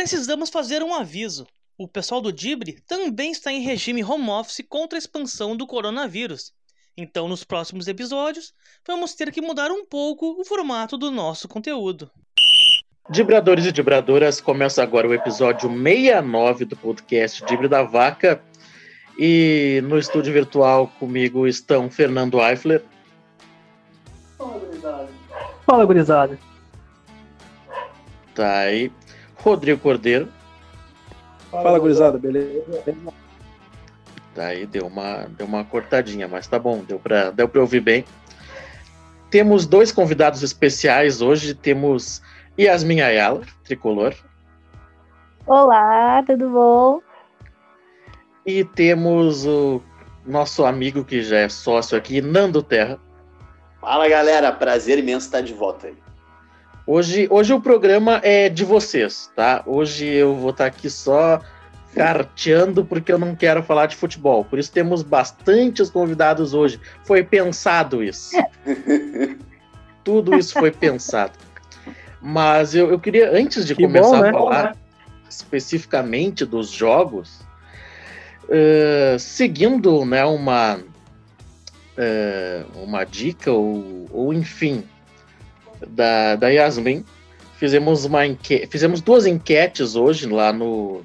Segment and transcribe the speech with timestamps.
[0.00, 1.46] Precisamos fazer um aviso.
[1.76, 6.54] O pessoal do Dibre também está em regime home office contra a expansão do coronavírus.
[6.96, 8.54] Então, nos próximos episódios,
[8.86, 12.10] vamos ter que mudar um pouco o formato do nosso conteúdo.
[13.10, 18.40] Dibradores e Dibradoras, começa agora o episódio 69 do podcast Dibre da Vaca.
[19.18, 22.82] E no estúdio virtual comigo estão Fernando Eifler.
[24.38, 25.08] Fala, gurizada.
[25.66, 26.38] Fala, gurizada.
[28.34, 28.90] Tá aí.
[29.42, 30.28] Rodrigo Cordeiro.
[31.50, 32.64] Fala, gurizada, beleza?
[34.34, 37.80] Tá aí, deu uma, deu uma cortadinha, mas tá bom, deu pra, deu pra ouvir
[37.80, 38.04] bem.
[39.30, 41.54] Temos dois convidados especiais hoje.
[41.54, 42.22] Temos
[42.58, 44.14] Yasmin Ayala, tricolor.
[45.46, 47.00] Olá, tudo bom?
[48.46, 49.82] E temos o
[50.24, 52.98] nosso amigo que já é sócio aqui, Nando Terra.
[53.80, 54.52] Fala, galera.
[54.52, 55.96] Prazer imenso estar de volta aí.
[56.92, 59.62] Hoje, hoje o programa é de vocês, tá?
[59.64, 61.40] Hoje eu vou estar aqui só
[61.94, 64.44] carteando porque eu não quero falar de futebol.
[64.44, 66.80] Por isso temos bastantes convidados hoje.
[67.04, 68.36] Foi pensado isso.
[70.02, 71.38] Tudo isso foi pensado.
[72.20, 74.28] Mas eu, eu queria, antes de Que começar bom, né?
[74.30, 74.76] a falar
[75.28, 77.38] especificamente dos jogos,
[78.48, 80.80] eh, seguindo né, uma,
[81.96, 84.82] eh, uma dica, ou, ou enfim,
[85.88, 87.04] da, da Yasmin,
[87.56, 88.66] fizemos, uma enque...
[88.70, 91.02] fizemos duas enquetes hoje lá no,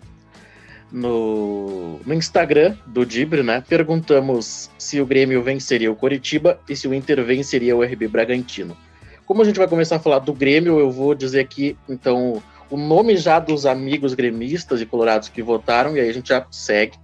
[0.92, 3.64] no, no Instagram do Dibre, né?
[3.68, 8.78] Perguntamos se o Grêmio venceria o Coritiba e se o Inter venceria o RB Bragantino.
[9.26, 12.78] Como a gente vai começar a falar do Grêmio, eu vou dizer aqui, então, o
[12.78, 16.98] nome já dos amigos gremistas e colorados que votaram, e aí a gente já segue.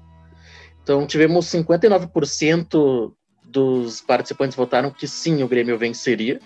[0.84, 3.12] Então, tivemos 59%
[3.44, 6.40] dos participantes votaram que sim, o Grêmio venceria,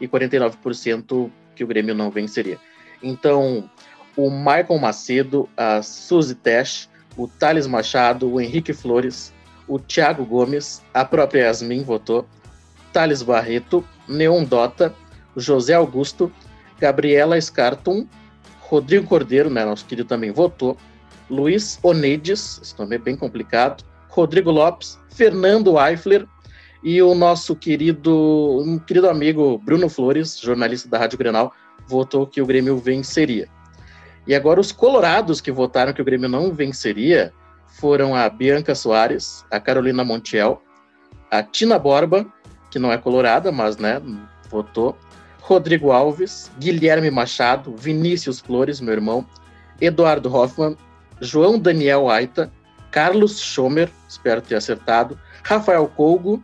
[0.00, 2.58] e 49% que o Grêmio não venceria.
[3.02, 3.68] Então,
[4.16, 9.32] o Michael Macedo, a Suzy Tesh, o Thales Machado, o Henrique Flores,
[9.68, 12.26] o Thiago Gomes, a própria Yasmin votou,
[12.92, 14.94] Thales Barreto, Neon Dota,
[15.36, 16.32] José Augusto,
[16.78, 18.06] Gabriela Scartum,
[18.60, 20.76] Rodrigo Cordeiro, né, nosso querido também votou,
[21.28, 26.26] Luiz Oneides, esse nome é bem complicado, Rodrigo Lopes, Fernando Eifler
[26.86, 31.52] e o nosso querido, um querido amigo Bruno Flores, jornalista da Rádio Grenal,
[31.84, 33.48] votou que o Grêmio venceria.
[34.24, 37.32] E agora os colorados que votaram que o Grêmio não venceria
[37.66, 40.62] foram a Bianca Soares, a Carolina Montiel,
[41.28, 42.24] a Tina Borba,
[42.70, 44.00] que não é colorada, mas né,
[44.48, 44.96] votou,
[45.40, 49.26] Rodrigo Alves, Guilherme Machado, Vinícius Flores, meu irmão,
[49.80, 50.76] Eduardo Hoffman,
[51.20, 52.48] João Daniel Aita,
[52.92, 56.40] Carlos Schomer, espero ter acertado, Rafael Colgo,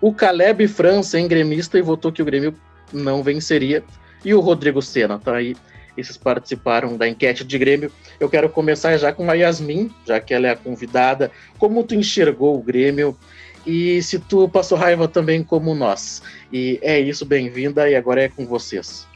[0.00, 2.54] o Caleb França, em gremista, e votou que o Grêmio
[2.92, 3.82] não venceria,
[4.24, 5.56] e o Rodrigo Sena, tá aí.
[5.96, 7.90] Esses participaram da enquete de Grêmio.
[8.20, 11.30] Eu quero começar já com a Yasmin, já que ela é a convidada.
[11.58, 13.16] Como tu enxergou o Grêmio
[13.66, 16.22] e se tu passou raiva também como nós?
[16.52, 19.06] E é isso, bem-vinda, e agora é com vocês.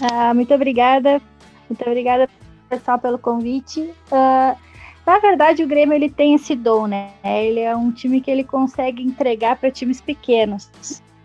[0.00, 1.20] Ah, muito obrigada.
[1.68, 2.28] Muito obrigada,
[2.68, 3.90] pessoal, pelo convite.
[4.10, 4.56] Ah,
[5.06, 7.10] na verdade, o Grêmio ele tem esse dom, né?
[7.24, 10.70] Ele é um time que ele consegue entregar para times pequenos.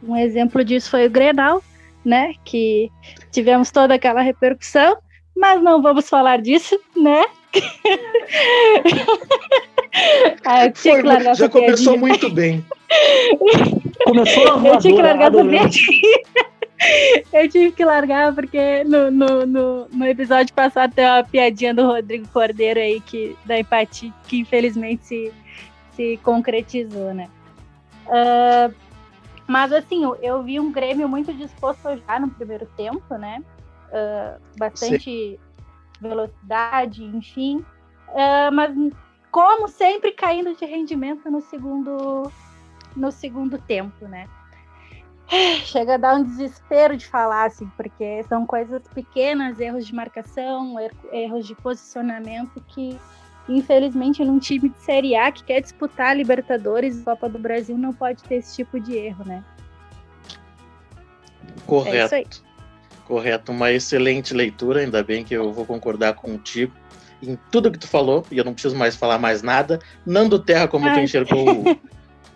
[0.03, 1.61] Um exemplo disso foi o Grenal,
[2.03, 2.33] né?
[2.43, 2.91] Que
[3.31, 4.97] tivemos toda aquela repercussão,
[5.35, 7.23] mas não vamos falar disso, né?
[10.45, 11.97] ah, eu tinha Foi, já começou piadinha.
[11.97, 12.65] muito bem.
[14.05, 16.19] Começou a Eu tinha que largar essa piadinha.
[17.33, 21.85] Eu tive que largar porque no, no, no, no episódio passado tem uma piadinha do
[21.85, 25.33] Rodrigo Cordeiro aí que, da empatia, que infelizmente se,
[25.95, 27.27] se concretizou, né?
[28.09, 28.69] Ah,
[29.47, 33.43] mas assim, eu, vi um Grêmio muito disposto jogar no primeiro tempo, né?
[33.91, 35.39] Ah, bastante
[35.99, 37.65] velocidade, enfim.
[38.09, 38.73] Ah, mas
[39.31, 42.31] como sempre caindo de rendimento no segundo
[42.95, 44.27] no segundo tempo, né?
[45.65, 50.79] Chega a dar um desespero de falar, assim, porque são coisas pequenas, erros de marcação,
[50.79, 52.97] er- erros de posicionamento que,
[53.49, 57.77] infelizmente, num time de Série A que quer disputar a Libertadores e Copa do Brasil
[57.77, 59.43] não pode ter esse tipo de erro, né?
[61.57, 62.15] É Correto.
[62.15, 62.25] aí.
[63.05, 66.73] Correto, uma excelente leitura, ainda bem que eu vou concordar contigo
[67.21, 69.79] em tudo que tu falou, e eu não preciso mais falar mais nada.
[70.05, 71.03] Nando Terra, como tu Ai.
[71.03, 71.65] enxergou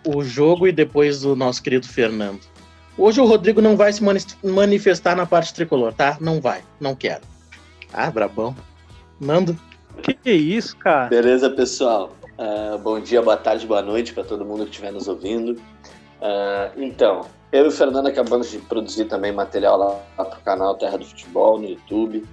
[0.04, 2.51] o, o jogo, e depois o nosso querido Fernando.
[2.96, 6.16] Hoje o Rodrigo não vai se mani- manifestar na parte tricolor, tá?
[6.20, 7.22] Não vai, não quero.
[7.92, 8.54] Ah, brabão.
[9.20, 9.58] Nando,
[10.22, 11.08] Que isso, cara?
[11.08, 12.12] Beleza, pessoal?
[12.38, 15.60] Ah, bom dia, boa tarde, boa noite para todo mundo que estiver nos ouvindo.
[16.20, 20.74] Ah, então, eu e o Fernando acabamos de produzir também material lá, lá pro canal
[20.76, 22.24] Terra do Futebol no YouTube.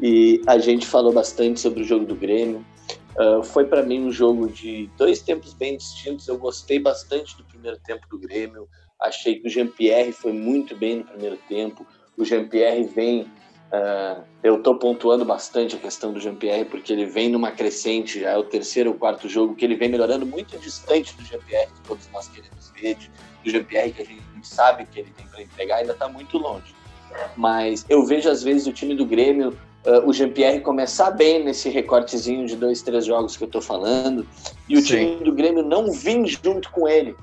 [0.00, 2.64] E a gente falou bastante sobre o jogo do Grêmio.
[3.16, 6.26] Uh, foi para mim um jogo de dois tempos bem distintos.
[6.26, 8.66] Eu gostei bastante do primeiro tempo do Grêmio.
[9.02, 11.86] Achei que o Jean-Pierre foi muito bem no primeiro tempo.
[12.16, 13.22] O Jean-Pierre vem.
[13.72, 18.32] Uh, eu estou pontuando bastante a questão do Jean-Pierre porque ele vem numa crescente, já
[18.32, 21.88] é o terceiro ou quarto jogo que ele vem melhorando muito distante do Jean-Pierre que
[21.88, 22.98] todos nós queremos ver,
[23.42, 26.74] do Jean-Pierre que a gente sabe que ele tem para entregar, ainda está muito longe.
[27.34, 29.56] Mas eu vejo às vezes o time do Grêmio
[29.86, 34.26] uh, o Jean-Pierre começar bem nesse recortezinho de dois, três jogos que eu tô falando,
[34.68, 34.86] e o Sim.
[34.86, 37.16] time do Grêmio não vir junto com ele.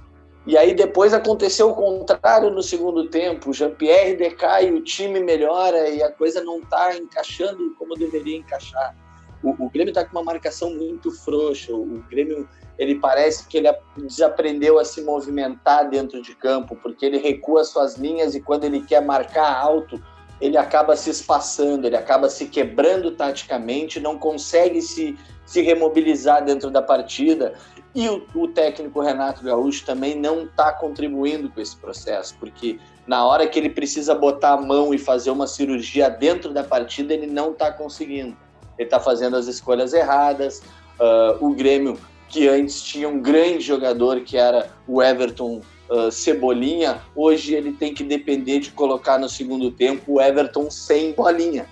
[0.49, 3.53] E aí depois aconteceu o contrário no segundo tempo.
[3.53, 8.95] Jean-Pierre decai, o time melhora e a coisa não tá encaixando como deveria encaixar.
[9.43, 11.71] O, o Grêmio tá com uma marcação muito frouxa.
[11.71, 12.49] O Grêmio,
[12.79, 17.95] ele parece que ele desaprendeu a se movimentar dentro de campo, porque ele recua suas
[17.95, 20.03] linhas e quando ele quer marcar alto,
[20.41, 25.15] ele acaba se espaçando, ele acaba se quebrando taticamente, não consegue se,
[25.45, 27.53] se remobilizar dentro da partida.
[27.99, 33.25] E o, o técnico Renato Gaúcho também não está contribuindo com esse processo, porque na
[33.25, 37.27] hora que ele precisa botar a mão e fazer uma cirurgia dentro da partida, ele
[37.27, 38.37] não está conseguindo.
[38.77, 40.61] Ele está fazendo as escolhas erradas.
[40.97, 41.99] Uh, o Grêmio,
[42.29, 47.93] que antes tinha um grande jogador, que era o Everton uh, Cebolinha, hoje ele tem
[47.93, 51.67] que depender de colocar no segundo tempo o Everton sem bolinha.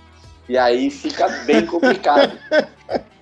[0.49, 2.37] E aí fica bem complicado.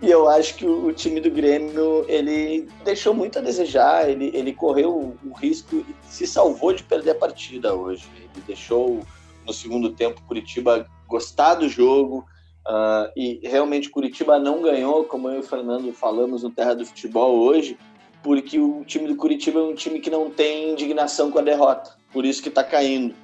[0.00, 4.52] e eu acho que o, time do Grêmio ele deixou muito a desejar, ele, ele
[4.52, 8.06] correu o, o risco e se salvou de perder a partida hoje.
[8.16, 9.00] Ele deixou
[9.46, 12.24] no segundo tempo Curitiba gostar do jogo,
[12.64, 16.86] Uh, e realmente Curitiba não ganhou, como eu e o Fernando falamos no Terra do
[16.86, 17.76] Futebol hoje,
[18.22, 21.96] porque o time do Curitiba é um time que não tem indignação com a derrota,
[22.12, 23.14] por isso que está caindo.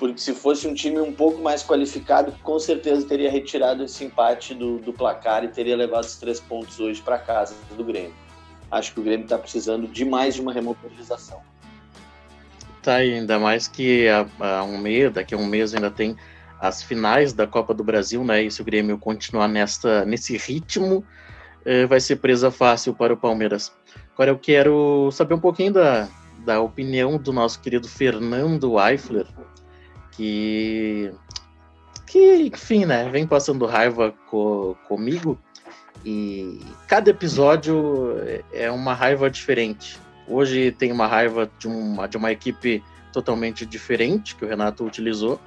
[0.00, 4.54] Porque se fosse um time um pouco mais qualificado, com certeza teria retirado esse empate
[4.54, 8.14] do, do placar e teria levado os três pontos hoje para casa do Grêmio.
[8.70, 11.42] Acho que o Grêmio está precisando demais de uma remobilização.
[12.82, 16.16] Tá, ainda mais que há, há um mês, daqui a um mês ainda tem
[16.58, 18.42] as finais da Copa do Brasil, né?
[18.42, 21.04] E se o Grêmio continuar nesta, nesse ritmo,
[21.62, 23.70] eh, vai ser presa fácil para o Palmeiras.
[24.14, 26.08] Agora eu quero saber um pouquinho da,
[26.38, 29.26] da opinião do nosso querido Fernando Eifler,
[30.20, 31.10] que,
[32.06, 35.38] que enfim, né, vem passando raiva co, comigo
[36.04, 38.16] e cada episódio
[38.52, 39.98] é uma raiva diferente.
[40.28, 42.84] Hoje tem uma raiva de uma, de uma equipe
[43.14, 45.40] totalmente diferente que o Renato utilizou.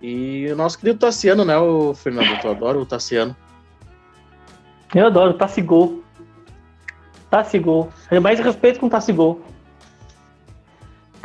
[0.00, 2.40] E o nosso querido Tassiano, né, o Fernando?
[2.40, 3.36] Tu adora o Tassiano.
[4.94, 6.00] Eu adoro Tassigol.
[7.28, 7.92] Tassigol.
[8.22, 9.42] Mais respeito com Tassigol.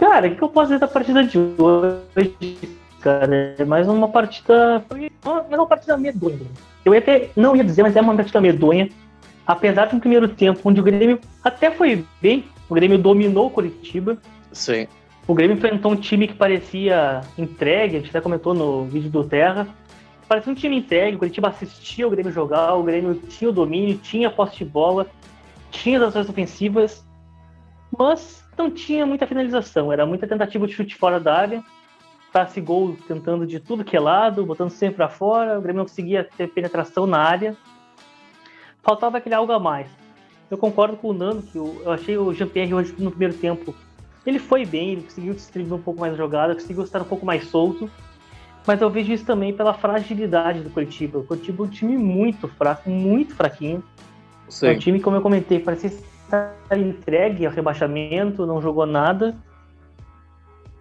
[0.02, 2.58] Cara, o que eu posso dizer da partida de hoje,
[3.02, 3.56] cara?
[3.56, 4.84] É mais uma partida.
[4.90, 6.40] Mais uma partida medonha.
[6.84, 7.30] Eu ia até.
[7.36, 8.90] Não ia dizer, mas é uma partida medonha.
[9.46, 13.50] Apesar de um primeiro tempo onde o Grêmio até foi bem, o Grêmio dominou o
[13.52, 14.18] Curitiba.
[14.52, 14.88] Sim.
[15.28, 19.24] O Grêmio enfrentou um time que parecia entregue, a gente até comentou no vídeo do
[19.24, 19.68] Terra.
[20.28, 24.00] Parecia um time entregue, o Curitiba assistia o Grêmio jogar, o Grêmio tinha o domínio,
[24.00, 25.06] tinha posse de bola,
[25.70, 27.06] tinha as ações ofensivas,
[28.02, 29.94] mas não tinha muita finalização.
[29.94, 31.64] Era muita tentativa de chute fora da área.
[32.34, 35.60] Passe gol tentando de tudo que é lado, botando sempre para fora.
[35.60, 37.56] O Grêmio não conseguia ter penetração na área.
[38.82, 39.88] Faltava aquele algo a mais.
[40.50, 43.76] Eu concordo com o Nando que eu, eu achei o Jean-Pierre hoje no primeiro tempo.
[44.26, 47.26] Ele foi bem, ele conseguiu distribuir um pouco mais a jogada, conseguiu estar um pouco
[47.26, 47.90] mais solto.
[48.66, 51.20] Mas eu vejo isso também pela fragilidade do Curitiba.
[51.20, 53.84] O Curitiba é um time muito fraco, muito fraquinho.
[54.50, 54.68] Sim.
[54.68, 55.90] É um time, como eu comentei, parecia
[56.32, 59.36] estar entregue ao rebaixamento, não jogou nada.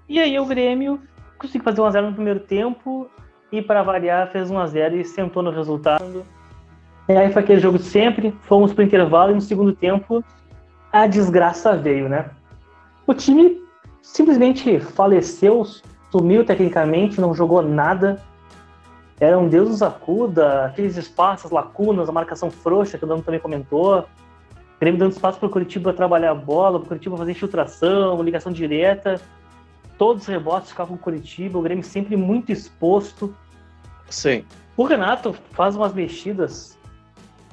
[0.09, 1.01] E aí o Grêmio
[1.39, 3.11] conseguiu fazer 1x0 no primeiro tempo
[3.51, 6.25] e, para variar, fez 1x0 e sentou no resultado.
[7.09, 10.25] E aí foi aquele jogo de sempre, fomos para o intervalo e no segundo tempo
[10.93, 12.31] a desgraça veio, né?
[13.07, 13.63] O time
[14.03, 15.65] simplesmente faleceu,
[16.11, 18.21] sumiu tecnicamente, não jogou nada
[19.21, 23.39] era um Deus nos acuda, aqueles espaços, lacunas, a marcação frouxa que o Dano também
[23.39, 24.07] comentou.
[24.81, 28.23] O Grêmio dando espaço para o Curitiba trabalhar a bola, para o Curitiba fazer infiltração,
[28.23, 29.21] ligação direta.
[29.99, 33.35] Todos os rebotes ficavam com o Curitiba, o Grêmio sempre muito exposto.
[34.09, 34.43] Sim.
[34.79, 36.79] O Renato faz umas mexidas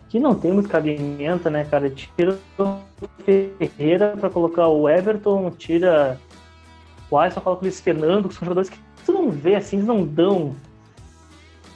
[0.08, 1.90] que não tem muito cabimento, né, cara?
[1.90, 2.80] Tira o
[3.26, 6.18] Ferreira para colocar o Everton, tira
[7.12, 9.86] o Alisson, coloca o Luiz Fernando, que são jogadores que tu não vê assim, eles
[9.86, 10.56] não dão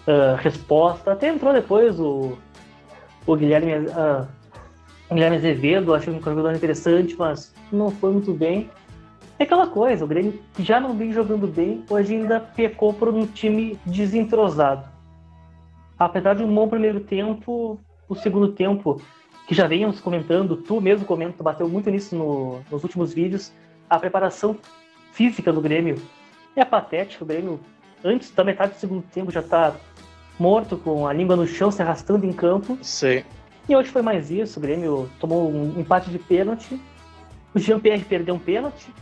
[0.07, 1.11] uh, resposta.
[1.11, 2.37] Até entrou depois o,
[3.27, 4.25] o Guilherme, uh,
[5.13, 8.69] Guilherme Azevedo, achei um jogador interessante, mas não foi muito bem.
[9.37, 13.25] É aquela coisa, o Grêmio já não vem jogando bem, hoje ainda pecou por um
[13.25, 14.87] time desentrosado.
[15.99, 19.01] apesar de um bom primeiro tempo, o segundo tempo,
[19.47, 23.51] que já venhamos comentando, tu mesmo comenta, bateu muito nisso no, nos últimos vídeos,
[23.89, 24.55] a preparação
[25.11, 26.01] física do Grêmio
[26.55, 27.23] é patética.
[27.23, 27.59] O Grêmio,
[28.03, 29.75] antes da metade do segundo tempo, já está
[30.39, 32.77] morto, com a língua no chão, se arrastando em campo.
[32.81, 33.23] Sim.
[33.71, 34.59] E hoje foi mais isso.
[34.59, 36.77] O Grêmio tomou um empate de pênalti.
[37.53, 38.93] O Jean-Pierre perdeu um pênalti.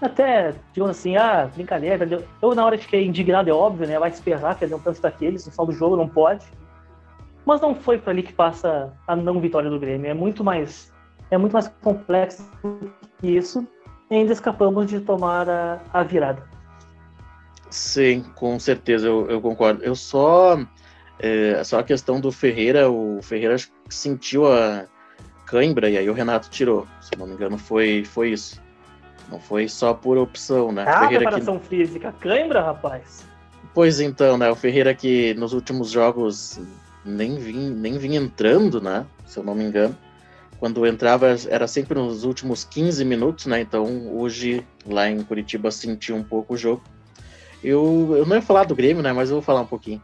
[0.00, 2.24] Até, digamos assim, ah, brincadeira.
[2.42, 3.96] Eu, na hora, fiquei indignado, é óbvio, né?
[4.00, 5.46] Vai esperar perder um pênalti daqueles.
[5.46, 6.44] No final do jogo, não pode.
[7.44, 10.10] Mas não foi por ali que passa a não vitória do Grêmio.
[10.10, 10.92] É muito mais,
[11.30, 12.50] é muito mais complexo
[13.20, 13.64] que isso.
[14.10, 16.42] E ainda escapamos de tomar a, a virada.
[17.70, 19.84] Sim, com certeza, eu, eu concordo.
[19.84, 20.58] Eu só.
[21.18, 23.56] É, só a questão do Ferreira, o Ferreira
[23.88, 24.86] sentiu a
[25.46, 26.86] cãibra e aí o Renato tirou.
[27.00, 28.60] Se não me engano, foi, foi isso.
[29.30, 30.84] Não foi só por opção, né?
[30.86, 31.68] Ah, Ferreira preparação que...
[31.68, 33.24] física, cãibra, rapaz.
[33.74, 34.50] Pois então, né?
[34.50, 36.60] O Ferreira que nos últimos jogos
[37.04, 39.06] nem vinha, nem vinha entrando, né?
[39.26, 39.96] Se eu não me engano.
[40.58, 43.60] Quando entrava era sempre nos últimos 15 minutos, né?
[43.60, 46.82] Então hoje lá em Curitiba senti um pouco o jogo.
[47.62, 49.12] Eu, eu não ia falar do Grêmio, né?
[49.12, 50.00] Mas eu vou falar um pouquinho.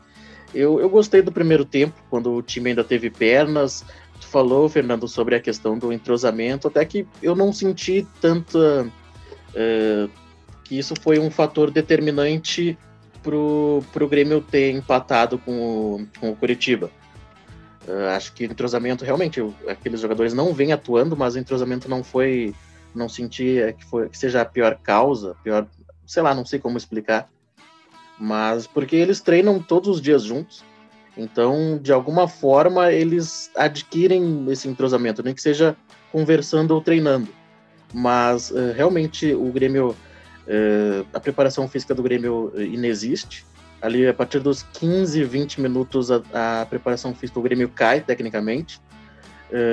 [0.55, 3.85] Eu, eu gostei do primeiro tempo, quando o time ainda teve pernas.
[4.21, 8.87] Tu falou, Fernando, sobre a questão do entrosamento, até que eu não senti tanta.
[9.51, 10.11] Uh,
[10.65, 12.79] que isso foi um fator determinante
[13.23, 16.91] pro, pro Grêmio ter empatado com o, com o Curitiba.
[17.87, 22.05] Uh, acho que o entrosamento, realmente, aqueles jogadores não vêm atuando, mas o entrosamento não
[22.05, 22.55] foi.
[22.95, 25.67] Não senti é, que, foi, que seja a pior causa, pior.
[26.07, 27.29] Sei lá, não sei como explicar
[28.23, 30.65] mas porque eles treinam todos os dias juntos.
[31.17, 35.77] Então, de alguma forma, eles adquirem esse entrosamento, nem que seja
[36.13, 37.29] conversando ou treinando.
[37.93, 43.45] Mas uh, realmente o Grêmio, uh, a preparação física do Grêmio inexiste.
[43.81, 46.23] Ali, a partir dos 15, 20 minutos, a,
[46.63, 48.81] a preparação física do Grêmio cai tecnicamente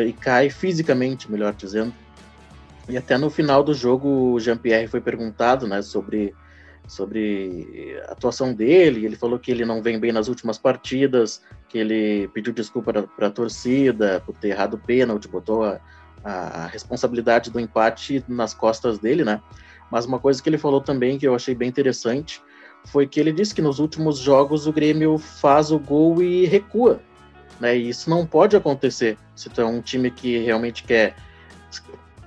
[0.05, 1.93] e cai fisicamente, melhor dizendo.
[2.89, 6.33] E até no final do jogo, o Jean-Pierre foi perguntado né, sobre
[6.89, 9.05] sobre a atuação dele.
[9.05, 13.27] Ele falou que ele não vem bem nas últimas partidas, que ele pediu desculpa para
[13.27, 15.79] a torcida por ter errado o pênalti, botou a,
[16.23, 19.39] a, responsabilidade do empate nas costas dele, né?
[19.91, 22.41] Mas uma coisa que ele falou também que eu achei bem interessante
[22.85, 26.99] foi que ele disse que nos últimos jogos o Grêmio faz o gol e recua,
[27.59, 27.77] né?
[27.77, 31.15] E isso não pode acontecer se tu é um time que realmente quer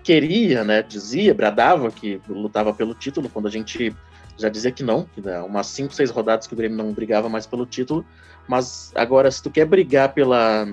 [0.05, 0.83] queria, né?
[0.83, 3.95] Dizia, bradava que lutava pelo título quando a gente
[4.37, 6.93] já dizia que não, que dá né, umas 5, 6 rodadas que o Grêmio não
[6.93, 8.05] brigava mais pelo título,
[8.49, 10.67] mas agora se tu quer brigar pela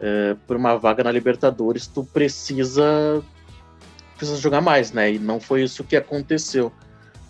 [0.00, 3.22] é, por uma vaga na Libertadores, tu precisa
[4.16, 5.12] precisa jogar mais, né?
[5.12, 6.70] E não foi isso que aconteceu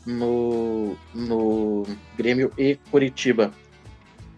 [0.05, 1.87] no, no
[2.17, 3.53] Grêmio e Curitiba.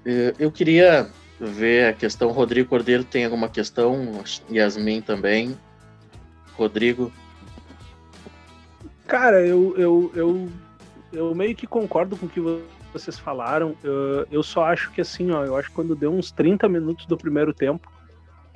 [0.04, 1.08] É, eu queria
[1.40, 2.30] ver a questão.
[2.30, 4.22] Rodrigo Cordeiro tem alguma questão?
[4.50, 5.58] Yasmin também.
[6.54, 7.12] Rodrigo.
[9.06, 10.48] Cara, eu, eu, eu
[11.12, 12.40] eu meio que concordo com o que
[12.92, 13.76] vocês falaram.
[13.82, 17.06] Eu, eu só acho que assim, ó, eu acho que quando deu uns 30 minutos
[17.06, 17.90] do primeiro tempo,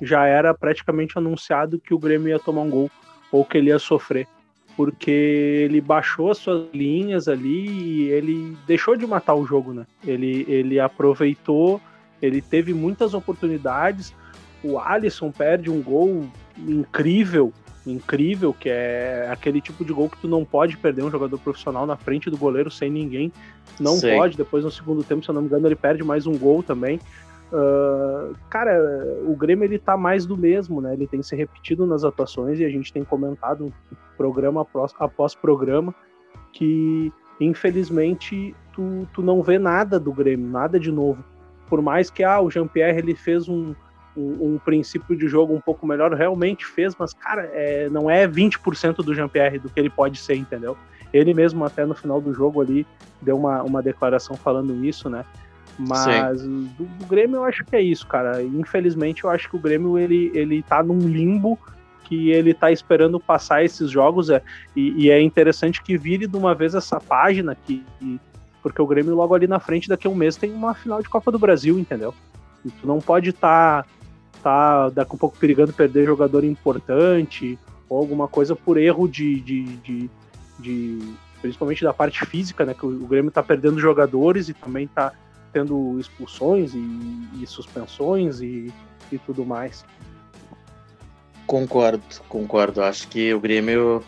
[0.01, 2.91] já era praticamente anunciado que o Grêmio ia tomar um gol
[3.31, 4.27] ou que ele ia sofrer.
[4.75, 9.87] Porque ele baixou as suas linhas ali e ele deixou de matar o jogo, né?
[10.05, 11.81] Ele, ele aproveitou,
[12.21, 14.13] ele teve muitas oportunidades.
[14.63, 17.51] O Alisson perde um gol incrível
[17.91, 21.85] incrível, que é aquele tipo de gol que tu não pode perder um jogador profissional
[21.85, 23.31] na frente do goleiro sem ninguém.
[23.79, 24.15] Não Sei.
[24.15, 26.61] pode, depois no segundo tempo, se eu não me engano, ele perde mais um gol
[26.63, 26.99] também.
[27.51, 28.77] Uh, cara,
[29.25, 30.93] o Grêmio ele tá mais do mesmo, né?
[30.93, 33.73] Ele tem se repetido nas atuações e a gente tem comentado
[34.17, 35.95] programa após, após programa
[36.51, 41.23] que infelizmente tu, tu não vê nada do Grêmio, nada de novo.
[41.69, 43.73] Por mais que ah, o Jean-Pierre ele fez um,
[44.17, 48.27] um, um, princípio de jogo um pouco melhor, realmente fez, mas, cara, é, não é
[48.27, 50.75] 20% do Jean-Pierre do que ele pode ser, entendeu?
[51.13, 52.85] Ele mesmo, até no final do jogo ali,
[53.21, 55.23] deu uma, uma declaração falando isso, né?
[55.77, 58.41] Mas do, do, Grêmio eu acho que é isso, cara.
[58.41, 61.57] Infelizmente eu acho que o Grêmio ele, ele tá num limbo
[62.03, 64.41] que ele tá esperando passar esses jogos é,
[64.75, 67.85] e, e é interessante que vire de uma vez essa página que,
[68.63, 71.09] porque o Grêmio logo ali na frente daqui a um mês tem uma final de
[71.09, 72.13] Copa do Brasil, entendeu?
[72.65, 73.89] E tu não pode estar tá
[74.41, 77.57] tá daqui a pouco perigando perder jogador importante
[77.89, 80.09] ou alguma coisa por erro de, de, de,
[80.59, 82.73] de principalmente da parte física, né?
[82.73, 85.13] Que o, Grêmio tá perdendo jogadores e também tá
[85.53, 88.71] tendo expulsões e, e suspensões e,
[89.11, 89.85] e tudo mais.
[91.45, 92.83] Concordo, concordo.
[92.83, 94.03] Acho que o Grêmio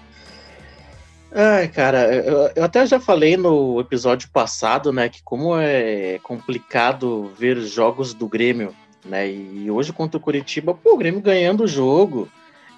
[1.31, 7.31] Ai, cara, eu, eu, até já falei no episódio passado, né, que como é complicado
[7.37, 8.73] ver jogos do Grêmio,
[9.09, 12.29] né, e hoje contra o Curitiba, pô, o Grêmio ganhando o jogo,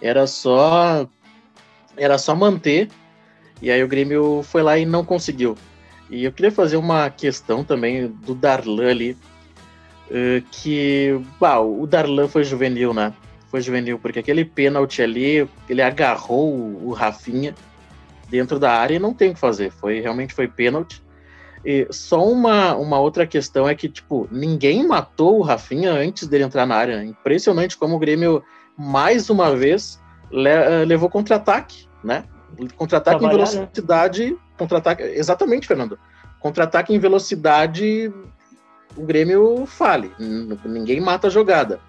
[0.01, 1.07] era só
[1.97, 2.89] era só manter,
[3.61, 5.57] e aí o Grêmio foi lá e não conseguiu.
[6.09, 9.17] E eu queria fazer uma questão também do Darlan ali,
[10.09, 13.13] uh, que, o Darlan foi juvenil, né,
[13.49, 17.53] foi juvenil, porque aquele pênalti ali, ele agarrou o, o Rafinha,
[18.31, 19.69] dentro da área e não tem o que fazer.
[19.71, 21.03] Foi realmente foi pênalti.
[21.63, 26.43] E só uma, uma outra questão é que, tipo, ninguém matou o Rafinha antes dele
[26.43, 27.03] entrar na área.
[27.03, 28.43] Impressionante como o Grêmio,
[28.75, 29.99] mais uma vez,
[30.31, 32.25] le eh, levou contra-ataque, né?
[32.75, 33.33] Contra-ataque em né?
[33.33, 34.31] velocidade.
[34.31, 34.37] Né?
[34.57, 35.03] Contra-ataque.
[35.03, 35.99] Exatamente, Fernando.
[36.39, 38.11] Contra-ataque em velocidade,
[38.97, 40.11] o Grêmio fale.
[40.65, 41.79] Ninguém mata a jogada.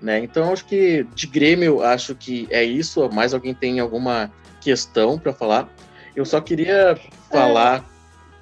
[0.00, 0.18] Né?
[0.18, 3.08] Então, acho que de Grêmio, acho que é isso.
[3.10, 4.30] Mais alguém tem alguma
[4.60, 5.68] questão para falar.
[6.14, 6.98] Eu só queria
[7.30, 7.82] falar, é.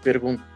[0.03, 0.54] perguntar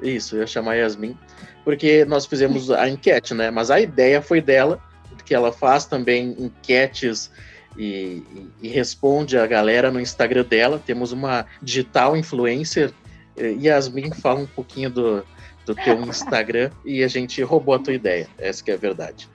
[0.00, 1.16] isso, eu ia chamar Yasmin,
[1.64, 3.50] porque nós fizemos a enquete, né?
[3.50, 4.80] Mas a ideia foi dela,
[5.24, 7.30] que ela faz também enquetes
[7.76, 10.82] e, e, e responde a galera no Instagram dela.
[10.84, 12.92] Temos uma digital influencer.
[13.38, 15.24] Yasmin, fala um pouquinho do,
[15.64, 18.28] do teu Instagram e a gente roubou a tua ideia.
[18.38, 19.28] Essa que é a verdade.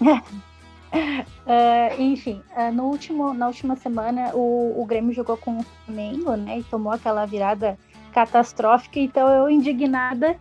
[0.00, 0.20] Uh,
[1.98, 6.58] enfim, uh, no último, na última semana o, o Grêmio jogou com o Flamengo, né?
[6.58, 7.78] E tomou aquela virada
[8.14, 9.00] catastrófica.
[9.00, 10.36] Então eu, indignada,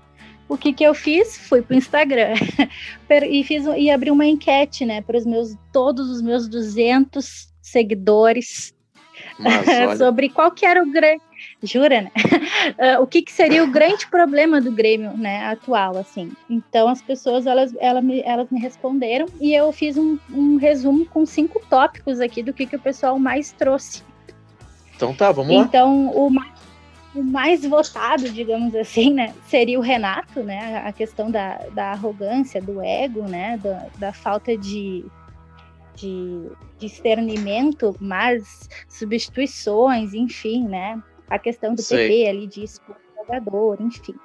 [0.47, 1.37] o que que eu fiz?
[1.49, 2.35] Fui pro Instagram
[3.29, 5.01] e fiz e abri uma enquete, né?
[5.01, 8.73] Para os meus todos os meus 200 seguidores
[9.97, 11.21] sobre qual que era o grande
[11.61, 12.11] Jura, né?
[12.77, 16.31] Uh, o que, que, seria o grande problema do Grêmio, né, atual, assim.
[16.49, 21.05] Então, as pessoas, elas, elas, me, elas me responderam e eu fiz um, um resumo
[21.05, 24.03] com cinco tópicos aqui do que, que o pessoal mais trouxe.
[24.95, 25.61] Então tá, vamos lá.
[25.63, 26.51] Então, o mais,
[27.15, 32.61] o mais votado, digamos assim, né, seria o Renato, né, a questão da, da arrogância,
[32.61, 35.05] do ego, né, da, da falta de,
[35.95, 36.49] de
[36.79, 42.07] discernimento, mas substituições, enfim, né, a questão do Sei.
[42.07, 44.15] PP ali de expor o jogador, enfim.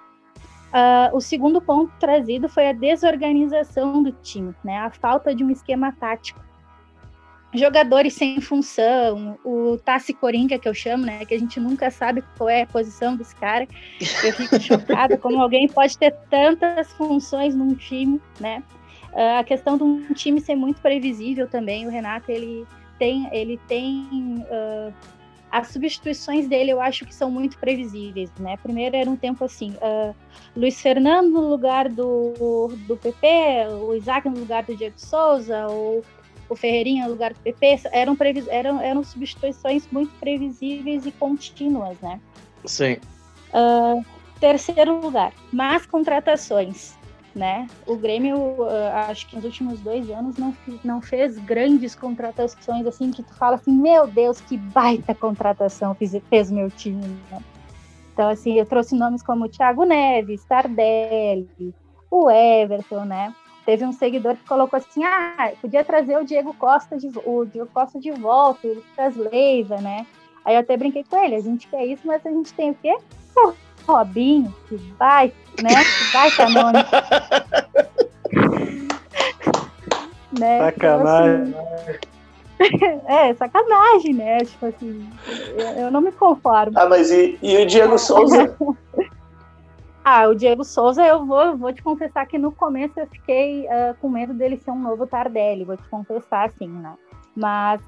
[0.69, 4.77] Uh, o segundo ponto trazido foi a desorganização do time, né?
[4.77, 6.45] A falta de um esquema tático.
[7.55, 11.25] Jogadores sem função, o Tassi Coringa, que eu chamo, né?
[11.25, 13.67] Que a gente nunca sabe qual é a posição desse cara.
[14.23, 18.63] Eu fico chocada como alguém pode ter tantas funções num time, né?
[19.13, 21.87] Uh, a questão de um time ser muito previsível também.
[21.87, 22.67] O Renato, ele
[22.99, 24.07] tem, ele tem
[24.51, 24.93] uh,
[25.51, 28.57] as substituições dele eu acho que são muito previsíveis, né?
[28.63, 30.15] Primeiro era um tempo assim, uh,
[30.55, 33.27] Luiz Fernando no lugar do, do PP,
[33.81, 36.03] o Isaac no lugar do Diego Souza, o,
[36.49, 38.17] o Ferreirinha no lugar do PP, eram,
[38.49, 42.21] eram, eram substituições muito previsíveis e contínuas, né?
[42.65, 42.97] Sim.
[43.53, 44.05] Uh,
[44.41, 46.99] terceiro lugar, más contratações
[47.39, 47.69] né?
[47.87, 53.11] O Grêmio, uh, acho que nos últimos dois anos, não, não fez grandes contratações assim
[53.11, 57.07] que tu fala assim, meu Deus, que baita contratação fez, fez meu time.
[57.31, 57.41] Né?
[58.13, 61.75] Então, assim, eu trouxe nomes como Thiago Neves, Tardelli,
[62.11, 63.33] o Everton, né?
[63.69, 67.69] Teve um seguidor que colocou assim, ah, podia trazer o Diego Costa de, o Diego
[67.71, 70.07] Costa de volta, o Lucas Leiva, né?
[70.43, 72.75] Aí eu até brinquei com ele, a gente quer isso, mas a gente tem o
[72.75, 72.97] quê?
[73.87, 75.85] Robinho, que vai, né?
[75.85, 76.79] Que baita nome.
[80.41, 80.59] né?
[80.61, 81.49] Sacanagem.
[81.51, 84.39] Então, assim, é, sacanagem, né?
[84.39, 85.11] Tipo assim,
[85.59, 86.73] eu, eu, não me conformo.
[86.75, 88.57] Ah, mas e, e o Diego Souza?
[90.09, 93.95] Ah, o Diego Souza, eu vou, vou te confessar que no começo eu fiquei uh,
[94.01, 96.95] com medo dele ser um novo Tardelli, vou te confessar, assim, né?
[97.37, 97.81] Mas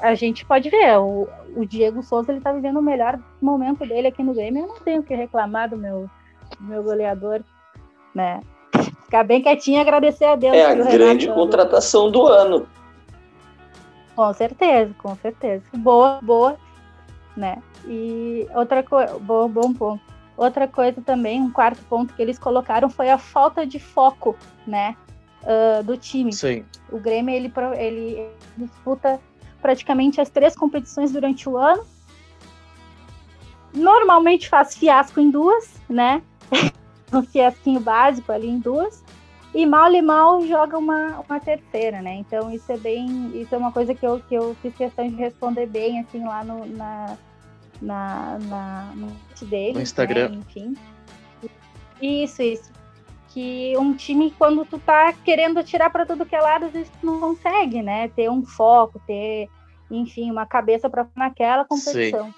[0.00, 4.08] a gente pode ver, o, o Diego Souza ele tá vivendo o melhor momento dele
[4.08, 4.64] aqui no Grêmio.
[4.64, 6.10] Eu não tenho que reclamar do meu,
[6.58, 7.40] do meu goleador,
[8.14, 8.40] né?
[9.04, 10.56] Ficar bem quietinho e agradecer a Deus.
[10.56, 12.66] É a grande Renato, contratação do ano.
[14.16, 15.62] Com certeza, com certeza.
[15.72, 16.56] Boa, boa,
[17.36, 17.62] né?
[17.86, 20.07] E outra coisa, bom, bom ponto.
[20.38, 24.96] Outra coisa também, um quarto ponto que eles colocaram foi a falta de foco, né?
[25.42, 26.32] Uh, do time.
[26.32, 26.64] Sim.
[26.92, 29.20] O Grêmio ele, ele disputa
[29.60, 31.84] praticamente as três competições durante o ano.
[33.74, 36.22] Normalmente faz fiasco em duas, né?
[37.12, 39.02] um fiasquinho básico ali em duas.
[39.52, 42.14] E mal e mal joga uma, uma terceira, né?
[42.14, 43.32] Então isso é bem.
[43.34, 46.44] Isso é uma coisa que eu, que eu fiz questão de responder bem, assim, lá
[46.44, 47.18] no, na,
[47.80, 49.74] na, na, no dele.
[49.74, 50.30] No Instagram.
[50.30, 50.36] Né?
[50.36, 50.76] Enfim.
[52.00, 52.78] Isso, isso
[53.28, 56.90] que um time, quando tu tá querendo atirar para tudo que é lado, às vezes
[57.00, 58.08] tu não consegue, né?
[58.08, 59.48] Ter um foco, ter,
[59.90, 62.26] enfim, uma cabeça para naquela competição.
[62.26, 62.34] Sim.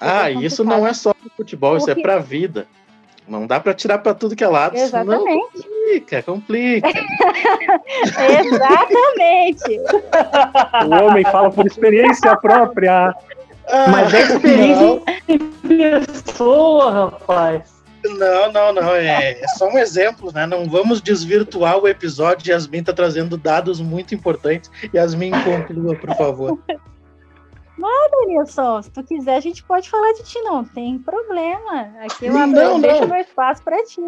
[0.00, 2.66] Ah, isso não é só pro futebol, isso é pra vida.
[3.28, 4.76] Não dá para tirar para tudo que é lado.
[4.76, 5.62] Exatamente.
[5.62, 6.88] complica, complica.
[8.42, 9.78] Exatamente.
[10.86, 13.14] o homem fala por experiência própria.
[13.70, 15.38] Ah, Mas é experiência em
[16.06, 17.80] pessoa, rapaz.
[18.04, 18.94] Não, não, não.
[18.94, 20.46] É, é, só um exemplo, né?
[20.46, 22.50] Não vamos desvirtuar o episódio.
[22.50, 24.70] Yasmin está trazendo dados muito importantes.
[24.94, 26.58] Yasmin, conclua, por favor.
[27.80, 28.82] Nada, Nilson.
[28.82, 31.88] Se tu quiser, a gente pode falar de ti, não tem problema.
[32.02, 32.80] Aqui eu não, não.
[32.80, 34.02] deixo meu espaço para ti.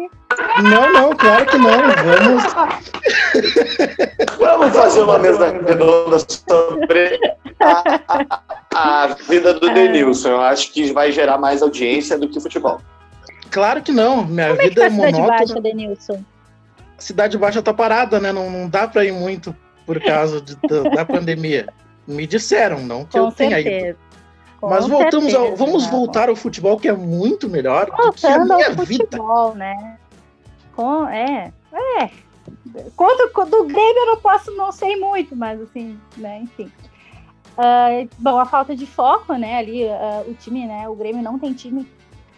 [0.61, 1.71] Não, não, claro que não.
[1.71, 2.43] Vamos.
[4.37, 7.19] Vamos fazer uma mesa redonda sobre
[7.59, 7.83] a,
[8.75, 10.29] a, a vida do Denilson.
[10.29, 12.79] Eu acho que vai gerar mais audiência do que futebol.
[13.49, 14.23] Claro que não.
[14.23, 15.23] Minha Como vida é, que tá é monótona.
[15.23, 16.23] Cidade Baixa, Denilson?
[16.99, 18.31] Cidade Baixa tá parada, né?
[18.31, 21.67] Não, não dá para ir muito por causa de, da, da pandemia.
[22.07, 23.97] Me disseram, não que Com eu tenha ido.
[24.59, 28.13] Com Mas voltamos certeza, ao, vamos voltar ao futebol que é muito melhor Voltando do
[28.13, 29.59] que a minha ao futebol, vida.
[29.59, 29.97] né?
[30.73, 32.09] Com, é, é.
[32.95, 36.71] Quanto do Grêmio eu não posso, não sei muito, mas assim, né, enfim.
[37.57, 41.37] Uh, bom, a falta de foco, né, ali, uh, o time, né, o Grêmio não
[41.37, 41.87] tem time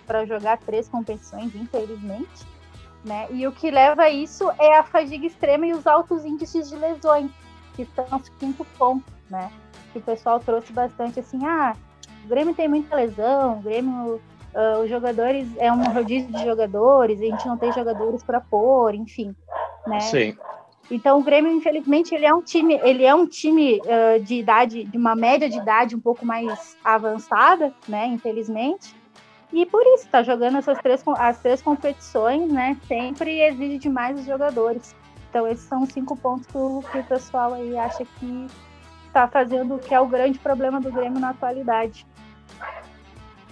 [0.06, 2.46] para jogar três competições, infelizmente,
[3.04, 6.70] né, e o que leva a isso é a fadiga extrema e os altos índices
[6.70, 7.32] de lesões,
[7.76, 9.52] que estão aos quinto ponto né?
[9.92, 11.76] Que o pessoal trouxe bastante assim, ah,
[12.26, 14.22] o Grêmio tem muita lesão, o Grêmio,
[14.54, 18.96] uh, os jogadores, é um rodízio de jogadores, a gente não tem jogadores para pôr,
[18.96, 19.36] enfim,
[19.88, 20.00] né?
[20.00, 20.38] Sim.
[20.90, 24.84] Então o Grêmio, infelizmente, ele é um time, ele é um time uh, de idade,
[24.84, 28.08] de uma média de idade um pouco mais avançada, né?
[28.08, 28.96] Infelizmente.
[29.52, 32.78] E por isso está jogando essas três, as três competições, né?
[32.88, 34.96] Sempre exige demais os jogadores.
[35.30, 38.48] Então esses são cinco pontos que o, que o pessoal aí acha que
[39.16, 42.06] está fazendo o que é o grande problema do Grêmio na atualidade.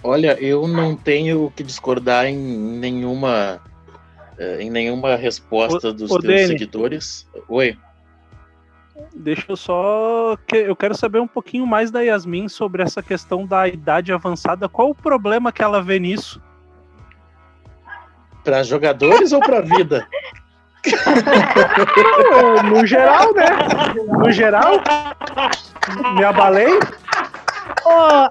[0.02, 3.62] Olha, eu não tenho que discordar em nenhuma
[4.38, 7.26] eh, em nenhuma resposta dos o teus Dani, seguidores.
[7.48, 7.78] Oi.
[9.14, 10.36] Deixa eu só.
[10.52, 14.68] Eu quero saber um pouquinho mais da Yasmin sobre essa questão da idade avançada.
[14.68, 16.42] Qual o problema que ela vê nisso?
[18.44, 20.06] Para jogadores ou para vida?
[22.64, 23.46] no geral, né?
[24.18, 24.80] No geral,
[26.14, 26.78] me abalei.
[27.84, 28.28] Ô, oh,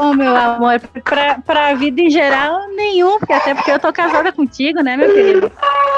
[0.00, 4.32] oh, meu amor, pra, pra vida em geral, nenhum, porque até porque eu tô casada
[4.32, 5.52] contigo, né, meu querido?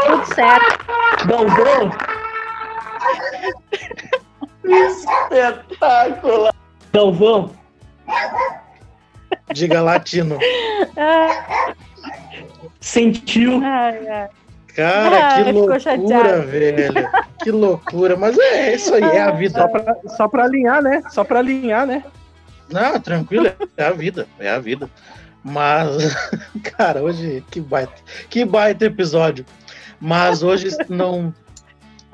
[0.06, 0.84] Tudo certo.
[1.26, 1.90] Galvão!
[4.64, 6.50] Espetáculo!
[6.92, 7.50] Galvão!
[9.52, 10.38] Diga latino.
[10.96, 11.74] Ah.
[12.80, 13.60] Sentiu.
[13.64, 14.28] Ai, ai.
[14.80, 17.10] Cara, ah, que loucura, velho.
[17.42, 18.16] Que loucura.
[18.16, 19.60] Mas é isso aí, é a vida.
[19.60, 21.02] Só pra, só pra alinhar, né?
[21.10, 22.02] Só pra alinhar, né?
[22.72, 24.26] Não, tranquilo, é a vida.
[24.38, 24.88] É a vida.
[25.44, 26.14] Mas,
[26.78, 27.92] cara, hoje, que baita,
[28.30, 29.44] que baita episódio.
[30.00, 31.34] Mas hoje não,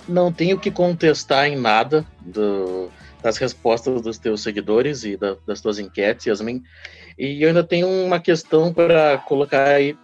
[0.09, 2.91] não tenho que contestar em nada do,
[3.23, 6.65] das respostas dos teus seguidores e da, das tuas enquetes, Yasmin.
[7.17, 9.97] E eu ainda tenho uma questão para colocar aí